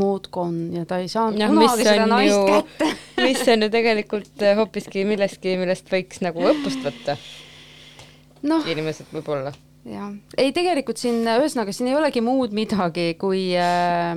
[0.00, 2.88] Maud Gonne ja ta ei saanud Noh, kunagi mis seda on naist ju- kätte.
[3.26, 7.18] mis on ju tegelikult äh, hoopiski millestki, millest võiks nagu õppust võtta,
[8.48, 9.52] noh, inimesed võib-olla.
[9.84, 10.10] jah,
[10.40, 14.16] ei tegelikult siin ühesõnaga siin ei olegi muud midagi, kui äh,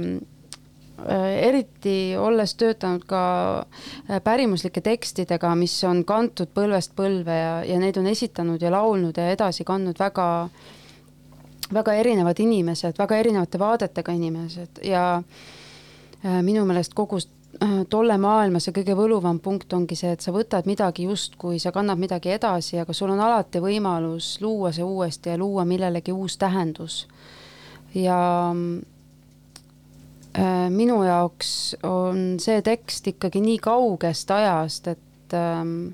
[1.06, 3.22] eriti olles töötanud ka
[3.60, 9.18] äh, pärimuslike tekstidega, mis on kantud põlvest põlve ja, ja neid on esitanud ja laulnud
[9.18, 10.28] ja edasi kandnud väga
[11.74, 18.60] väga erinevad inimesed, väga erinevate vaadetega inimesed ja äh, minu meelest kogu äh, tolle maailma
[18.64, 22.82] see kõige võluvam punkt ongi see, et sa võtad midagi justkui sa kannad midagi edasi,
[22.82, 27.06] aga sul on alati võimalus luua see uuesti ja luua millelegi uus tähendus.
[27.94, 28.20] ja
[28.50, 28.97] äh,
[30.70, 31.52] minu jaoks
[31.88, 35.94] on see tekst ikkagi nii kaugest ajast, et ähm,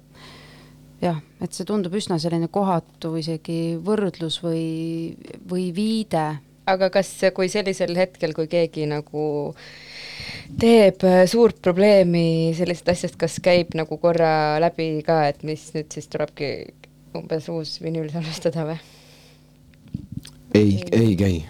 [1.03, 4.65] jah, et see tundub üsna selline kohatu isegi võrdlus või,
[5.49, 6.25] või viide
[6.69, 9.25] aga kas, kui sellisel hetkel, kui keegi nagu
[10.59, 15.91] teeb äh, suurt probleemi sellisest asjast, kas käib nagu korra läbi ka, et mis nüüd
[15.93, 16.53] siis tulebki
[17.17, 18.79] umbes uus vinüül salvestada või?
[20.57, 21.41] ei, ei käi.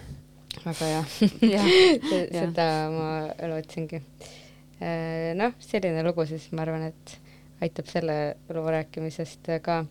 [0.65, 1.63] Väga hea
[2.39, 3.09] seda ma
[3.51, 3.99] lootsingi.
[5.39, 7.17] noh, selline lugu siis ma arvan, et
[7.63, 8.17] aitab selle
[8.53, 9.83] loo rääkimisest ka.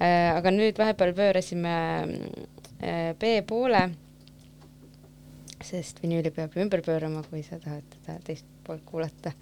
[0.00, 1.72] aga nüüd vahepeal pöörasime
[2.04, 3.88] äh, B-poole,
[5.66, 9.32] sest vinüüli peab ju ümber pöörama, kui sa tahad teda teist poolt kuulata.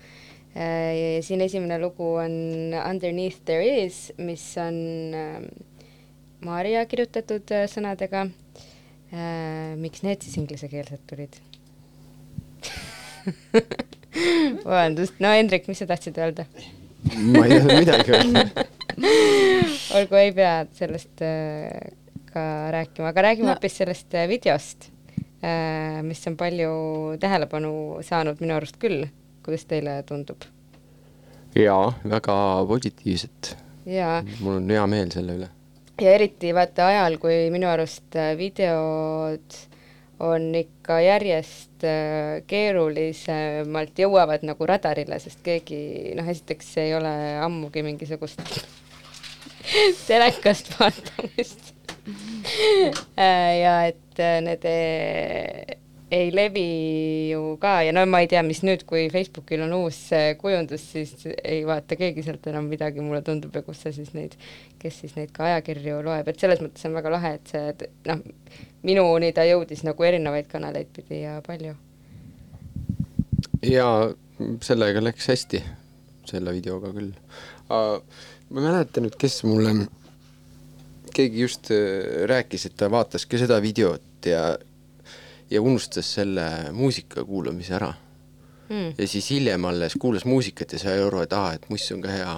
[0.56, 4.78] ja siin esimene lugu on Underneath there is, mis on
[5.14, 5.42] äh,
[6.46, 8.75] Maarja kirjutatud äh, sõnadega Äh,
[9.80, 11.36] miks need siis inglisekeelsed tulid?
[14.64, 16.46] vabandust, no Hendrik, mis sa tahtsid öelda?
[17.32, 18.64] ma ei tahtnud midagi öelda.
[19.98, 21.92] olgu, ei pea sellest äh,
[22.32, 22.44] ka
[22.74, 23.54] rääkima, aga räägime No.
[23.54, 24.88] hoopis sellest äh, videost
[25.44, 26.72] äh,, mis on palju
[27.22, 27.72] tähelepanu
[28.06, 29.06] saanud minu arust küll.
[29.46, 30.42] kuidas teile tundub?
[31.56, 32.34] jaa, väga
[32.68, 33.54] positiivset.
[34.40, 35.48] mul on hea meel selle üle.
[36.00, 39.56] Ja eriti vaata ajal, kui minu arust äh, videod
[40.20, 47.12] on ikka järjest äh, keerulisemalt jõuavad nagu radarile, sest keegi noh, esiteks ei ole
[47.44, 48.42] ammugi mingisugust
[50.08, 51.72] telekast vaatamist.
[53.64, 55.80] ja et äh, need ei,
[56.16, 56.66] ei levi
[57.30, 60.84] ju ka ja no ma ei tea, mis nüüd, kui Facebookil on uus äh, kujundus,
[60.94, 64.36] siis ei vaata keegi sealt enam midagi, mulle tundub ja kus sa siis neid,
[64.82, 68.22] kes siis neid ka ajakirju loeb, et selles mõttes on väga lahe, et see noh,
[68.86, 71.74] minuni ta jõudis nagu erinevaid kanaleid pidi ja palju.
[73.66, 73.90] ja
[74.64, 75.62] sellega läks hästi,
[76.28, 77.12] selle videoga küll.
[77.68, 79.74] ma ei mäleta nüüd, kes mulle,
[81.16, 84.54] keegi just äh, rääkis, et ta vaatas ka seda videot ja,
[85.50, 87.94] ja unustas selle muusika kuulamise ära.
[88.66, 88.96] Mm.
[88.98, 92.10] ja siis hiljem alles kuulas muusikat ja sai aru, et aa, et muss on ka
[92.10, 92.32] hea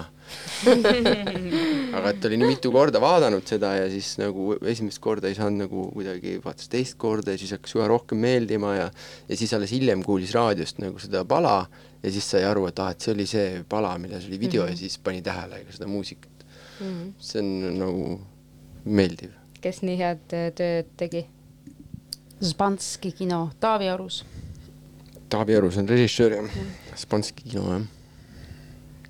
[1.97, 5.63] aga et oli nii mitu korda vaadanud seda ja siis nagu esimest korda ei saanud
[5.63, 8.87] nagu kuidagi, vaatas teist korda ja siis hakkas üha rohkem meeldima ja
[9.25, 11.63] ja siis alles hiljem kuulis raadiost nagu seda pala
[12.03, 14.67] ja siis sai aru, et aa, et see oli see pala, milles oli video mm
[14.69, 14.77] -hmm.
[14.77, 16.39] ja siis pani tähele ka seda muusikat
[16.79, 17.13] Mm.
[17.19, 18.19] see on nagu
[18.85, 19.31] meeldiv.
[19.61, 21.25] kes nii head äh, tööd tegi?
[22.41, 24.25] Spanski kino, Taavi Arus.
[25.29, 26.43] Taavi Arus on režissöör ja
[26.95, 27.81] Spanski kino jah.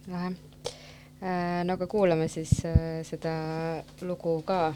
[0.08, 0.30] lahe.
[1.64, 3.34] no aga kuulame siis äh, seda
[4.02, 4.74] lugu ka.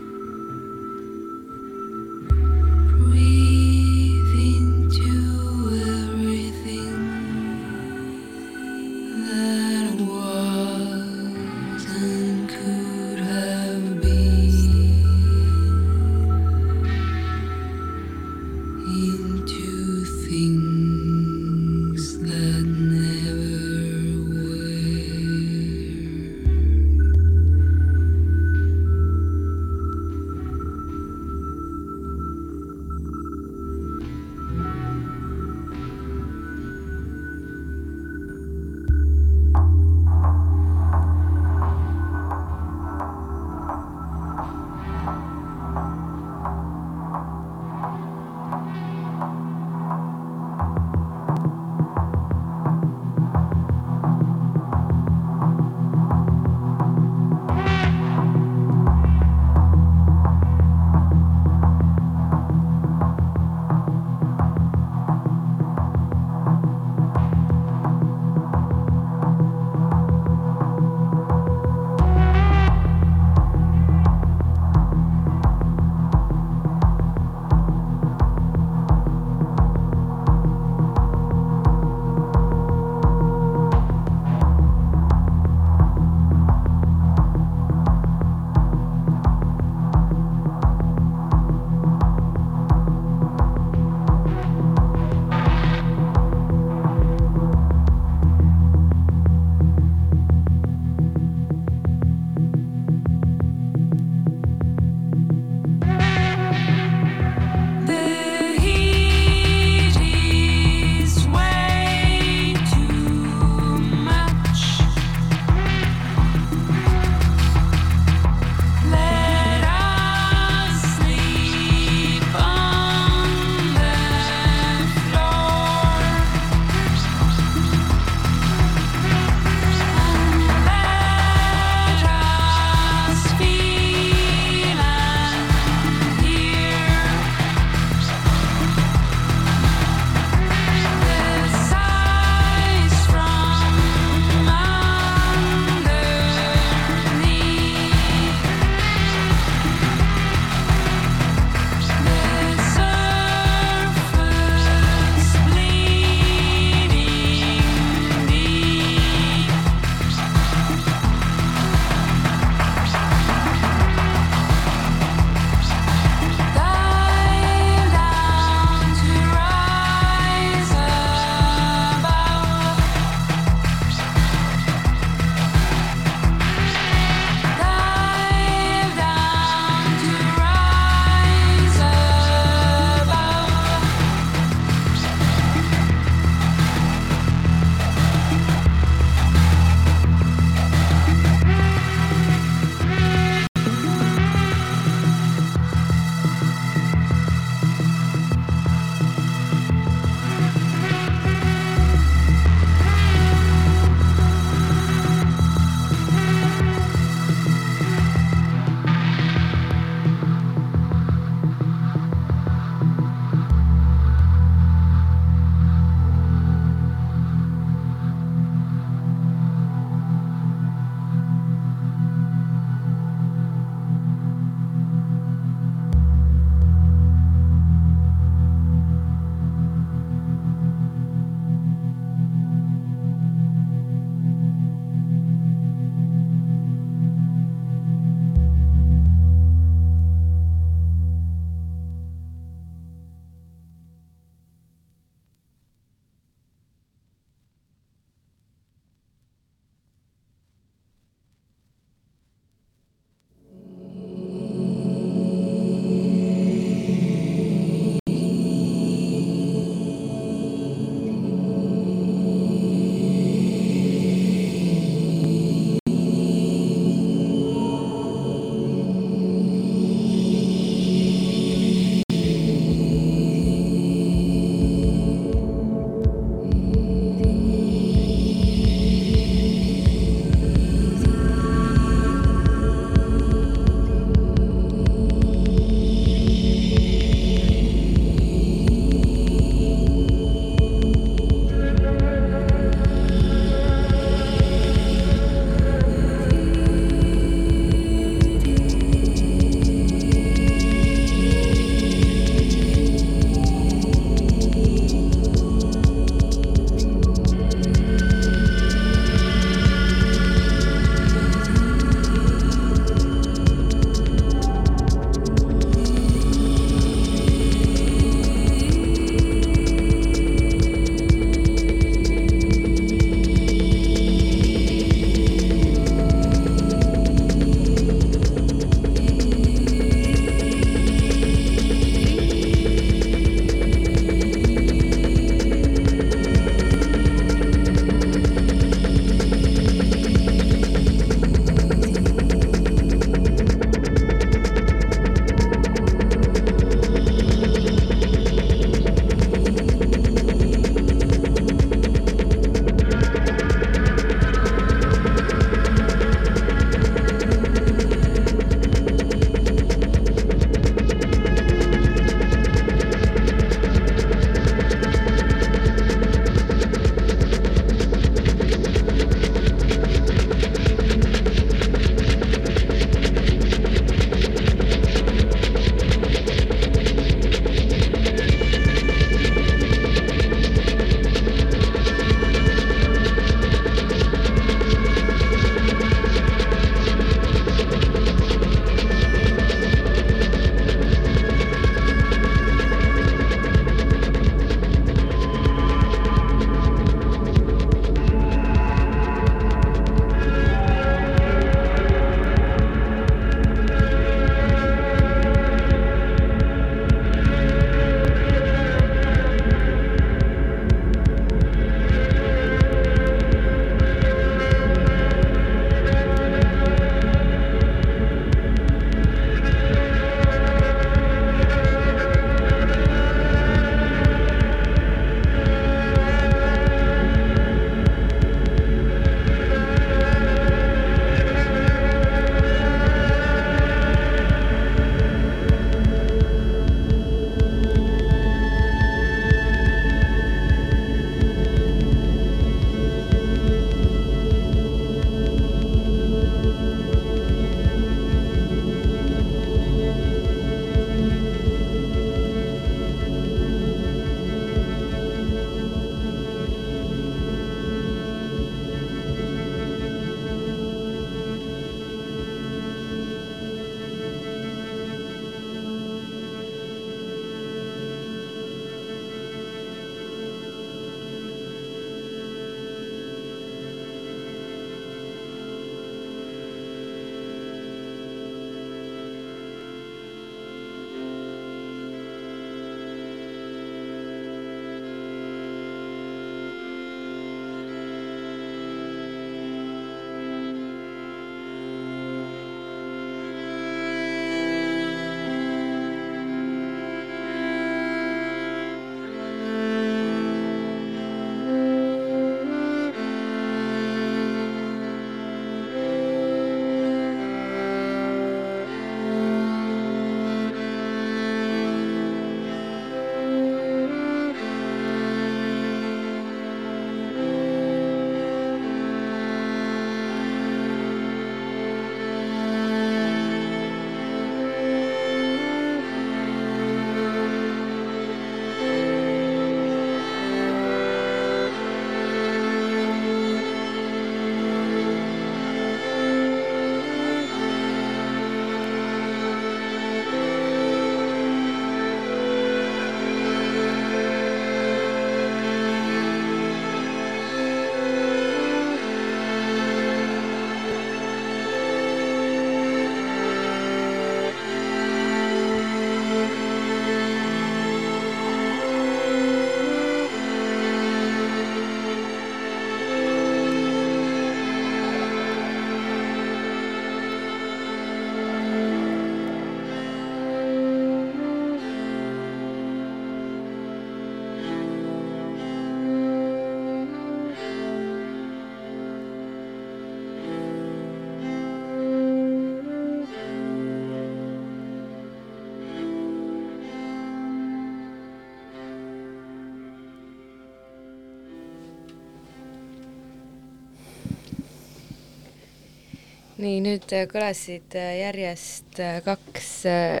[596.42, 600.00] nii, nüüd äh, kõlasid äh, järjest äh, kaks äh,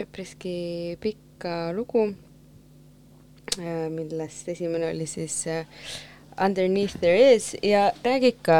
[0.00, 2.08] üpriski pikka lugu,
[3.92, 5.66] millest esimene oli siis äh,
[6.40, 8.54] Underneath there is ja räägi ikka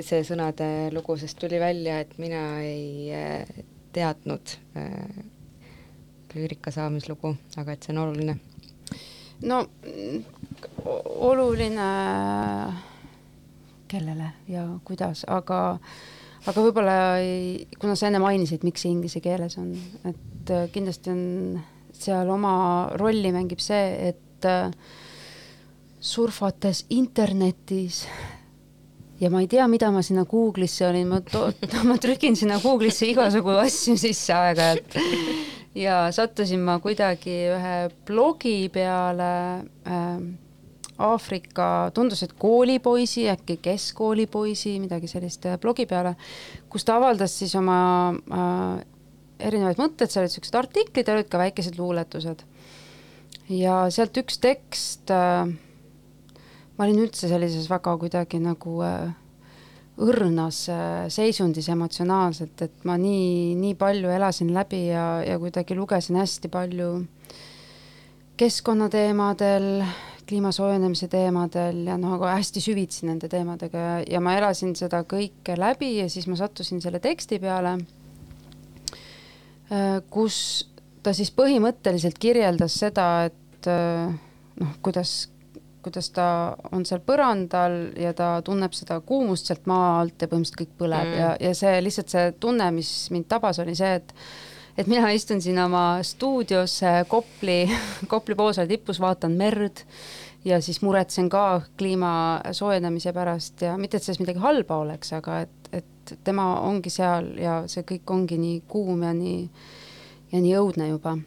[0.00, 3.60] see sõnade lugu, sest tuli välja, et mina ei äh,
[3.92, 5.20] teadnud äh,
[6.32, 8.38] lüürika saamislugu, aga et see on oluline.
[9.42, 9.66] no
[11.28, 11.90] oluline
[13.88, 15.78] kellele ja kuidas, aga
[16.46, 16.96] aga võib-olla
[17.80, 19.72] kuna sa enne mainisid, miks see inglise keeles on,
[20.08, 21.22] et äh, kindlasti on
[21.92, 22.54] seal oma
[22.98, 24.70] rolli mängib see, et äh,
[26.02, 28.02] surfates internetis
[29.22, 31.52] ja ma ei tea, mida ma sinna Google'isse olin, ma to-,
[31.88, 34.98] ma trükin sinna Google'isse igasugu asju sisse aeg-ajalt
[35.78, 37.76] ja sattusin ma kuidagi ühe
[38.08, 39.32] blogi peale
[39.86, 40.16] äh,
[41.02, 46.14] Aafrika, tundus, et koolipoisi, äkki keskkoolipoisi, midagi sellist äh, blogi peale,
[46.70, 47.80] kus ta avaldas siis oma
[48.12, 48.84] äh,
[49.42, 52.46] erinevaid mõtteid, seal olid niisugused artiklid ja olid ka väikesed luuletused.
[53.52, 55.50] ja sealt üks tekst äh,
[56.76, 59.10] ma olin üldse sellises väga kuidagi nagu äh,
[60.02, 66.18] õrnas äh, seisundis emotsionaalselt, et ma nii, nii palju elasin läbi ja, ja kuidagi lugesin
[66.20, 66.94] hästi palju
[68.40, 69.84] keskkonnateemadel,
[70.28, 75.02] kliima soojenemise teemadel ja noh, aga hästi süvitsi nende teemadega ja, ja ma elasin seda
[75.08, 77.76] kõike läbi ja siis ma sattusin selle teksti peale,
[80.12, 80.38] kus
[81.02, 84.12] ta siis põhimõtteliselt kirjeldas seda, et äh,
[84.62, 85.32] noh, kuidas
[85.82, 86.26] kuidas ta
[86.72, 91.08] on seal põrandal ja ta tunneb seda kuumust sealt maa alt ja põhimõtteliselt kõik põleb
[91.08, 91.18] mm.
[91.18, 94.14] ja, ja see lihtsalt see tunne, mis mind tabas, oli see, et
[94.78, 97.64] et mina istun siin oma stuudios äh, Kopli,
[98.12, 99.84] Kopli poolsaare tipus, vaatan merd
[100.44, 105.42] ja siis muretsen ka kliima soojenemise pärast ja mitte, et selles midagi halba oleks, aga
[105.46, 109.44] et, et tema ongi seal ja see kõik ongi nii kuum ja nii,
[110.32, 111.18] ja nii õudne juba.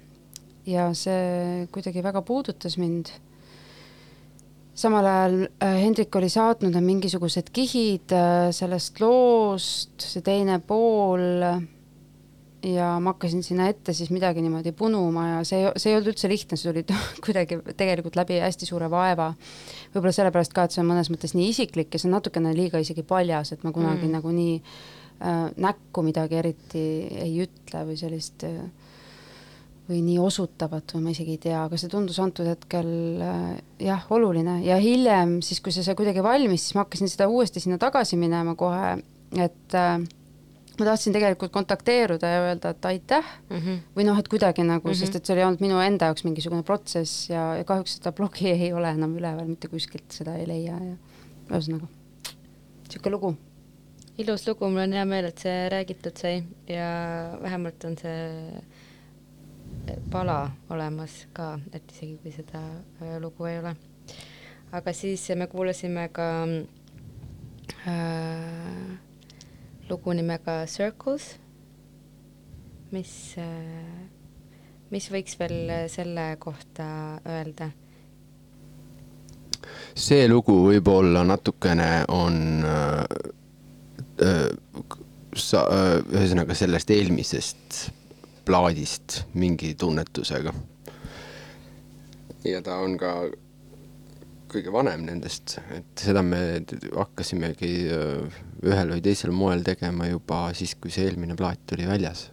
[0.65, 3.11] ja see kuidagi väga puudutas mind
[4.75, 11.45] samal ajal äh, Hendrik oli saatnud mingisugused kihid äh, sellest loost, see teine pool
[12.66, 16.30] ja ma hakkasin sinna ette siis midagi niimoodi punuma ja see, see ei olnud üldse
[16.32, 16.84] lihtne, see tuli
[17.26, 19.32] kuidagi tegelikult läbi hästi suure vaeva.
[19.93, 22.82] võib-olla sellepärast ka, et see on mõnes mõttes nii isiklik ja see on natukene liiga
[22.82, 24.11] isegi paljas, et ma kunagi Mm.
[24.18, 24.55] nagunii
[25.22, 26.84] äh, näkku midagi eriti
[27.26, 28.59] ei ütle või sellist äh,
[29.89, 32.89] või nii osutavat või ma isegi ei tea, aga see tundus antud hetkel
[33.22, 33.47] äh,
[33.86, 37.61] jah, oluline ja hiljem siis, kui see sai kuidagi valmis, siis ma hakkasin seda uuesti
[37.63, 38.95] sinna tagasi minema kohe,
[39.38, 39.99] et äh,
[40.80, 43.80] ma tahtsin tegelikult kontakteeruda ja öelda, et aitäh Mm -hmm.
[43.97, 44.91] või noh, et kuidagi nagu mm.
[44.91, 44.99] -hmm.
[44.99, 48.49] sest et see oli olnud minu enda jaoks mingisugune protsess ja, ja kahjuks seda blogi
[48.67, 50.95] ei ole enam üleval, mitte kuskilt seda ei leia ja
[51.49, 51.88] ühesõnaga,
[52.84, 53.38] niisugune lugu.
[54.17, 56.89] ilus lugu, mul on hea meel, et see räägitud sai ja
[57.41, 58.63] vähemalt on see
[60.11, 62.61] pala olemas ka, et isegi kui seda
[63.01, 63.76] äh, lugu ei ole.
[64.71, 66.47] aga siis me kuulasime ka
[67.88, 69.05] äh,
[69.89, 71.36] lugu nimega Circles,
[72.91, 73.11] mis
[74.93, 76.86] mis võiks veel selle kohta
[77.25, 77.71] öelda?
[79.95, 82.36] see lugu võib-olla natukene on
[82.67, 83.05] äh,
[84.21, 84.49] äh,
[85.36, 87.79] sa- äh, ühesõnaga sellest eelmisest
[88.45, 90.53] plaadist mingi tunnetusega.
[92.45, 93.15] ja ta on ka
[94.56, 96.39] kõige vanem nendest, et seda me
[96.95, 102.30] hakkasimegi äh, ühel või teisel moel tegema juba siis, kui see eelmine plaat tuli väljas.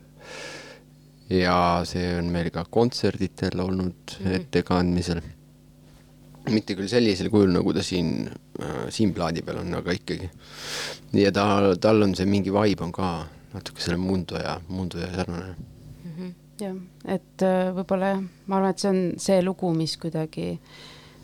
[1.33, 4.25] ja see on meil ka kontserditel olnud mm.
[4.25, 4.35] -hmm.
[4.41, 5.23] ettekandmisel
[6.51, 8.27] mitte küll sellisel kujul, nagu ta siin
[8.61, 10.31] äh,, siin plaadi peal on, aga ikkagi.
[11.12, 11.45] ja ta,
[11.81, 13.11] tal on see mingi vibe on ka
[13.53, 15.55] natuke selle Mundo ja, Mundo ja sarnane.
[16.61, 20.57] jah, et äh, võib-olla jah, ma arvan, et see on see lugu, mis kuidagi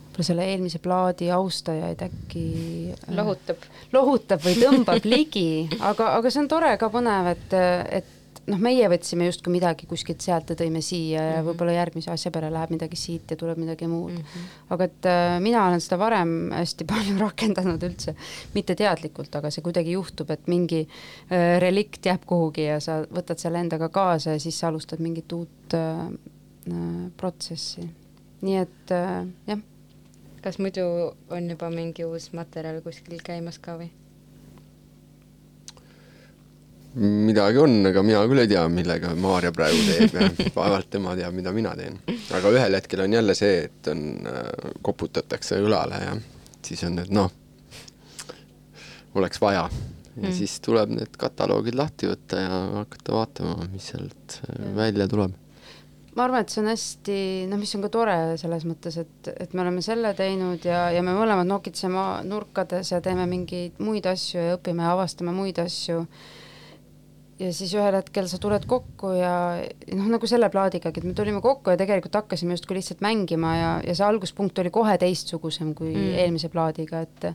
[0.09, 2.45] võib-olla selle eelmise plaadi austajaid äkki
[2.93, 3.65] äh, lohutab.
[3.93, 7.59] lohutab või tõmbab ligi, aga, aga see on tore ka põnev, et,
[8.01, 8.15] et
[8.49, 11.47] noh, meie võtsime justkui midagi kuskilt sealt ja tõime siia ja Mhm.
[11.49, 14.23] võib-olla järgmise asja peale läheb midagi siit ja tuleb midagi muud mm.
[14.23, 14.57] -hmm.
[14.75, 18.15] aga et äh, mina olen seda varem hästi palju rakendanud üldse,
[18.53, 23.37] mitte teadlikult, aga see kuidagi juhtub, et mingi äh, relikt jääb kuhugi ja sa võtad
[23.37, 27.89] selle endaga kaasa ja siis sa alustad mingit uut äh, äh, protsessi.
[28.41, 29.59] nii et äh, jah,
[30.43, 30.85] kas muidu
[31.29, 33.89] on juba mingi uus materjal kuskil käimas ka või?
[36.99, 41.35] midagi on, aga mina küll ei tea, millega Maarja praegu teeb ja vaevalt tema teab,
[41.37, 41.99] mida mina teen.
[42.33, 44.01] aga ühel hetkel on jälle see, et on,
[44.81, 46.17] koputatakse õlale ja
[46.65, 47.29] siis on, et noh,
[49.19, 49.67] oleks vaja
[50.21, 50.33] ja mm.
[50.35, 55.35] siis tuleb need kataloogid lahti võtta ja hakata vaatama, mis sealt äh, välja tuleb.
[56.15, 57.19] Ma arvan, et see on hästi,
[57.51, 61.03] noh, mis on ka tore selles mõttes, et, et me oleme selle teinud ja, ja
[61.05, 66.05] me mõlemad nokitseme nurkades ja teeme mingeid muid asju ja õpime ja avastame muid asju.
[67.39, 69.33] ja siis ühel hetkel sa tuled kokku ja
[69.95, 73.69] noh, nagu selle plaadikagi, et me tulime kokku ja tegelikult hakkasime justkui lihtsalt mängima ja,
[73.85, 76.17] ja see alguspunkt oli kohe teistsugusem kui mm.
[76.25, 77.31] eelmise plaadiga, et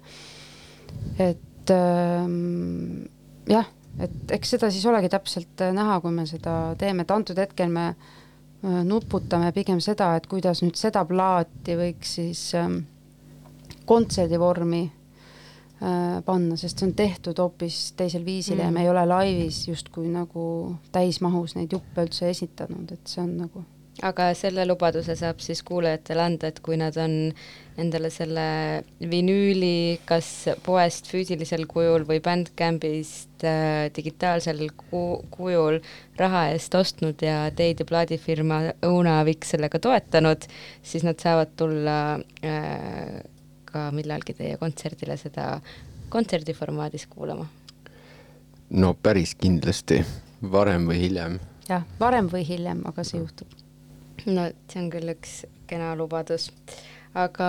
[1.18, 3.07] et ähm,
[3.49, 3.70] jah,
[4.03, 7.70] et eks seda siis olegi täpselt äh, näha, kui me seda teeme, et antud hetkel
[7.72, 7.93] me
[8.65, 12.79] nuputame pigem seda, et kuidas nüüd seda plaati võiks siis ähm,
[13.85, 18.65] kontserdi vormi äh, panna, sest see on tehtud hoopis teisel viisil mm.
[18.65, 20.47] ja me ei ole laivis justkui nagu
[20.93, 23.65] täismahus neid juppe üldse esitanud, et see on nagu
[24.03, 27.14] aga selle lubaduse saab siis kuulajatele anda, et kui nad on
[27.78, 28.47] endale selle
[29.11, 30.28] vinüüli kas
[30.66, 35.80] poest füüsilisel kujul või Bandcampist äh, digitaalsel ku-, kujul
[36.18, 40.47] raha eest ostnud ja teid ja plaadifirma Õunavik sellega toetanud,
[40.82, 41.99] siis nad saavad tulla
[42.47, 43.18] äh,
[43.70, 45.59] ka millalgi teie kontserdile seda
[46.14, 47.47] kontserdiformaadis kuulama.
[48.70, 50.03] no päris kindlasti,
[50.42, 51.42] varem või hiljem.
[51.68, 53.64] jah, varem või hiljem, aga see juhtub
[54.27, 56.51] no see on küll üks kena lubadus,
[57.16, 57.49] aga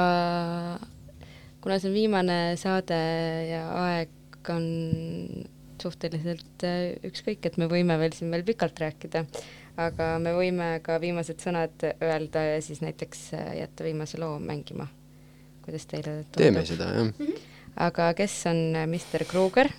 [1.64, 2.98] kuna see on viimane saade
[3.50, 4.66] ja aeg on
[5.82, 9.26] suhteliselt äh, ükskõik, et me võime veel siin veel pikalt rääkida,
[9.82, 14.88] aga me võime ka viimased sõnad öelda ja siis näiteks äh, jätta viimase loo mängima.
[15.66, 16.42] kuidas teile tundub?
[16.44, 17.14] teeme seda, jah mm.
[17.20, 17.40] -hmm.
[17.88, 19.70] aga kes on Mr Kruger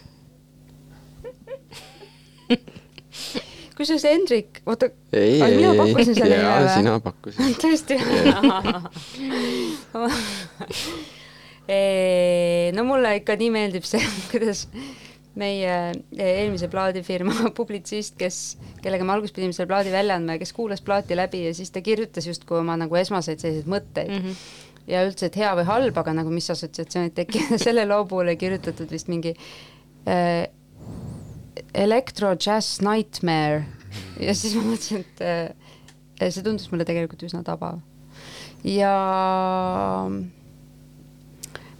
[3.76, 5.94] kusjuures Hendrik, oota, ei, ei, mina ei,
[6.32, 7.40] jaa, sina pakkusid.
[7.62, 7.94] tõesti
[12.76, 14.60] no mulle ikka nii meeldib see, kuidas
[15.36, 15.72] meie
[16.16, 18.36] eelmise plaadifirma publitsist, kes,
[18.84, 21.70] kellega me alguses pidime selle plaadi välja andma ja kes kuulas plaati läbi ja siis
[21.74, 24.20] ta kirjutas justkui oma nagu esmaseid selliseid mõtteid mm.
[24.22, 24.34] -hmm.
[24.94, 28.38] ja üldse, et hea või halb, aga nagu mis assotsiatsioonid tekivad, selle loo puhul ei
[28.40, 29.32] kirjutatud vist mingi
[30.08, 30.48] äh,
[31.74, 33.64] Electro Jazz Nightmare
[34.20, 37.80] ja siis ma mõtlesin, et äh, see tundus mulle tegelikult üsna tabav.
[38.64, 38.92] ja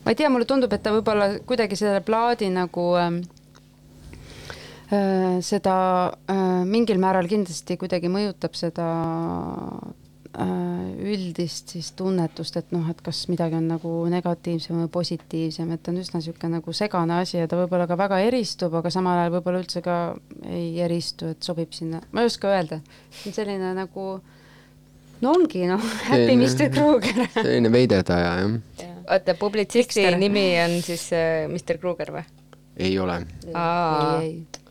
[0.06, 3.20] ma ei tea, mulle tundub, et ta võib-olla kuidagi selle plaadi nagu äh,
[4.94, 5.76] äh, seda
[6.30, 8.86] äh, mingil määral kindlasti kuidagi mõjutab seda
[10.36, 16.00] üldist siis tunnetust, et noh, et kas midagi on nagu negatiivsem või positiivsem, et on
[16.02, 19.62] üsna niisugune nagu segane asi ja ta võib-olla ka väga eristub, aga samal ajal võib-olla
[19.62, 19.98] üldse ka
[20.50, 22.82] ei eristu, et sobib sinna, ma ei oska öelda,
[23.14, 24.08] see on selline nagu
[25.22, 28.92] no ongi noh, Happy Mr Kruger selline veiderdaja, jah.
[29.06, 30.20] oota, publitsisti Trickster.
[30.20, 32.26] nimi on siis äh, Mr Kruger või?
[32.76, 33.22] ei ole.
[33.56, 34.20] Aa.
[34.20, 34.65] ei, ei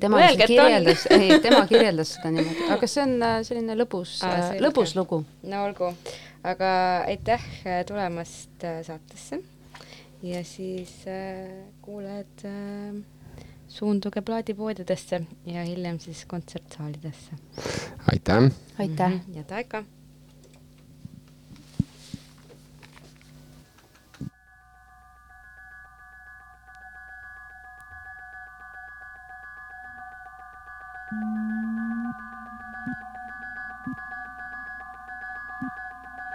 [0.00, 0.40] tema on.
[0.46, 4.96] kirjeldas, ei, tema kirjeldas seda niimoodi, aga see on äh, selline lõbus Aa, äh, lõbus
[4.98, 5.22] lugu.
[5.42, 5.92] no olgu,
[6.46, 6.72] aga
[7.06, 9.42] aitäh äh, tulemast saatesse
[10.22, 11.48] ja siis äh,
[11.82, 13.02] kuulajad äh,
[13.68, 17.32] suunduge plaadipoodidesse ja hiljem siis kontsertsaalidesse.
[18.12, 18.50] aitäh.
[18.78, 19.20] aitäh.
[19.34, 19.84] head aega.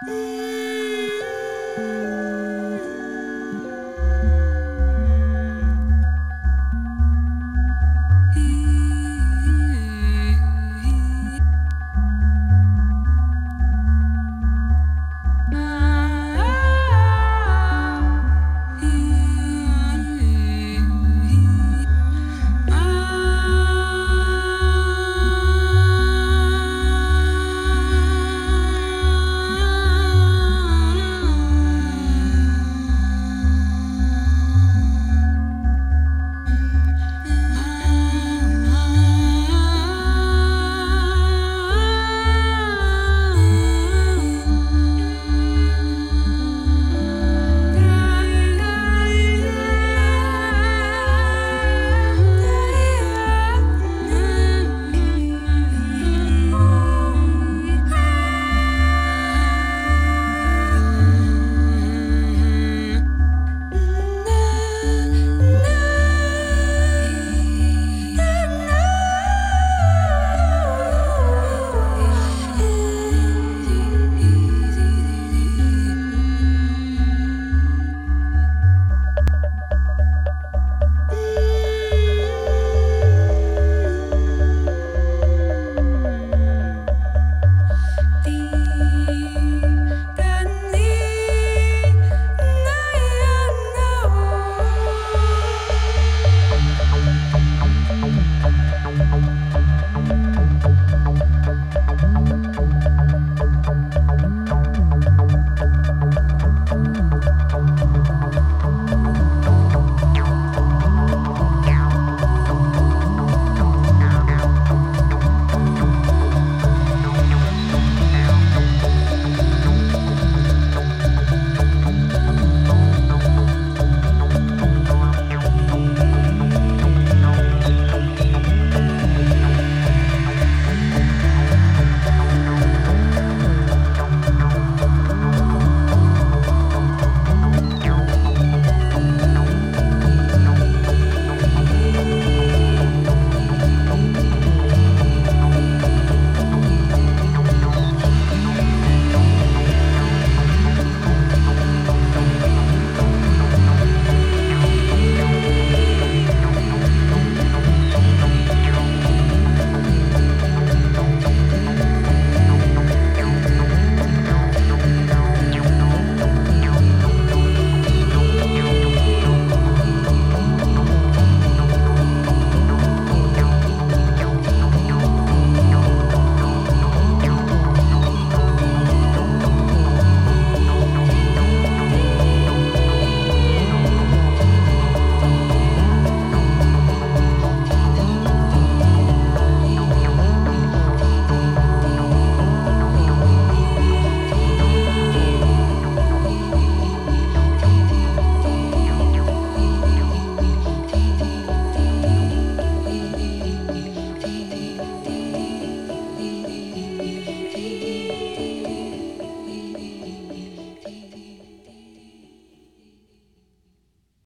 [0.05, 0.82] Música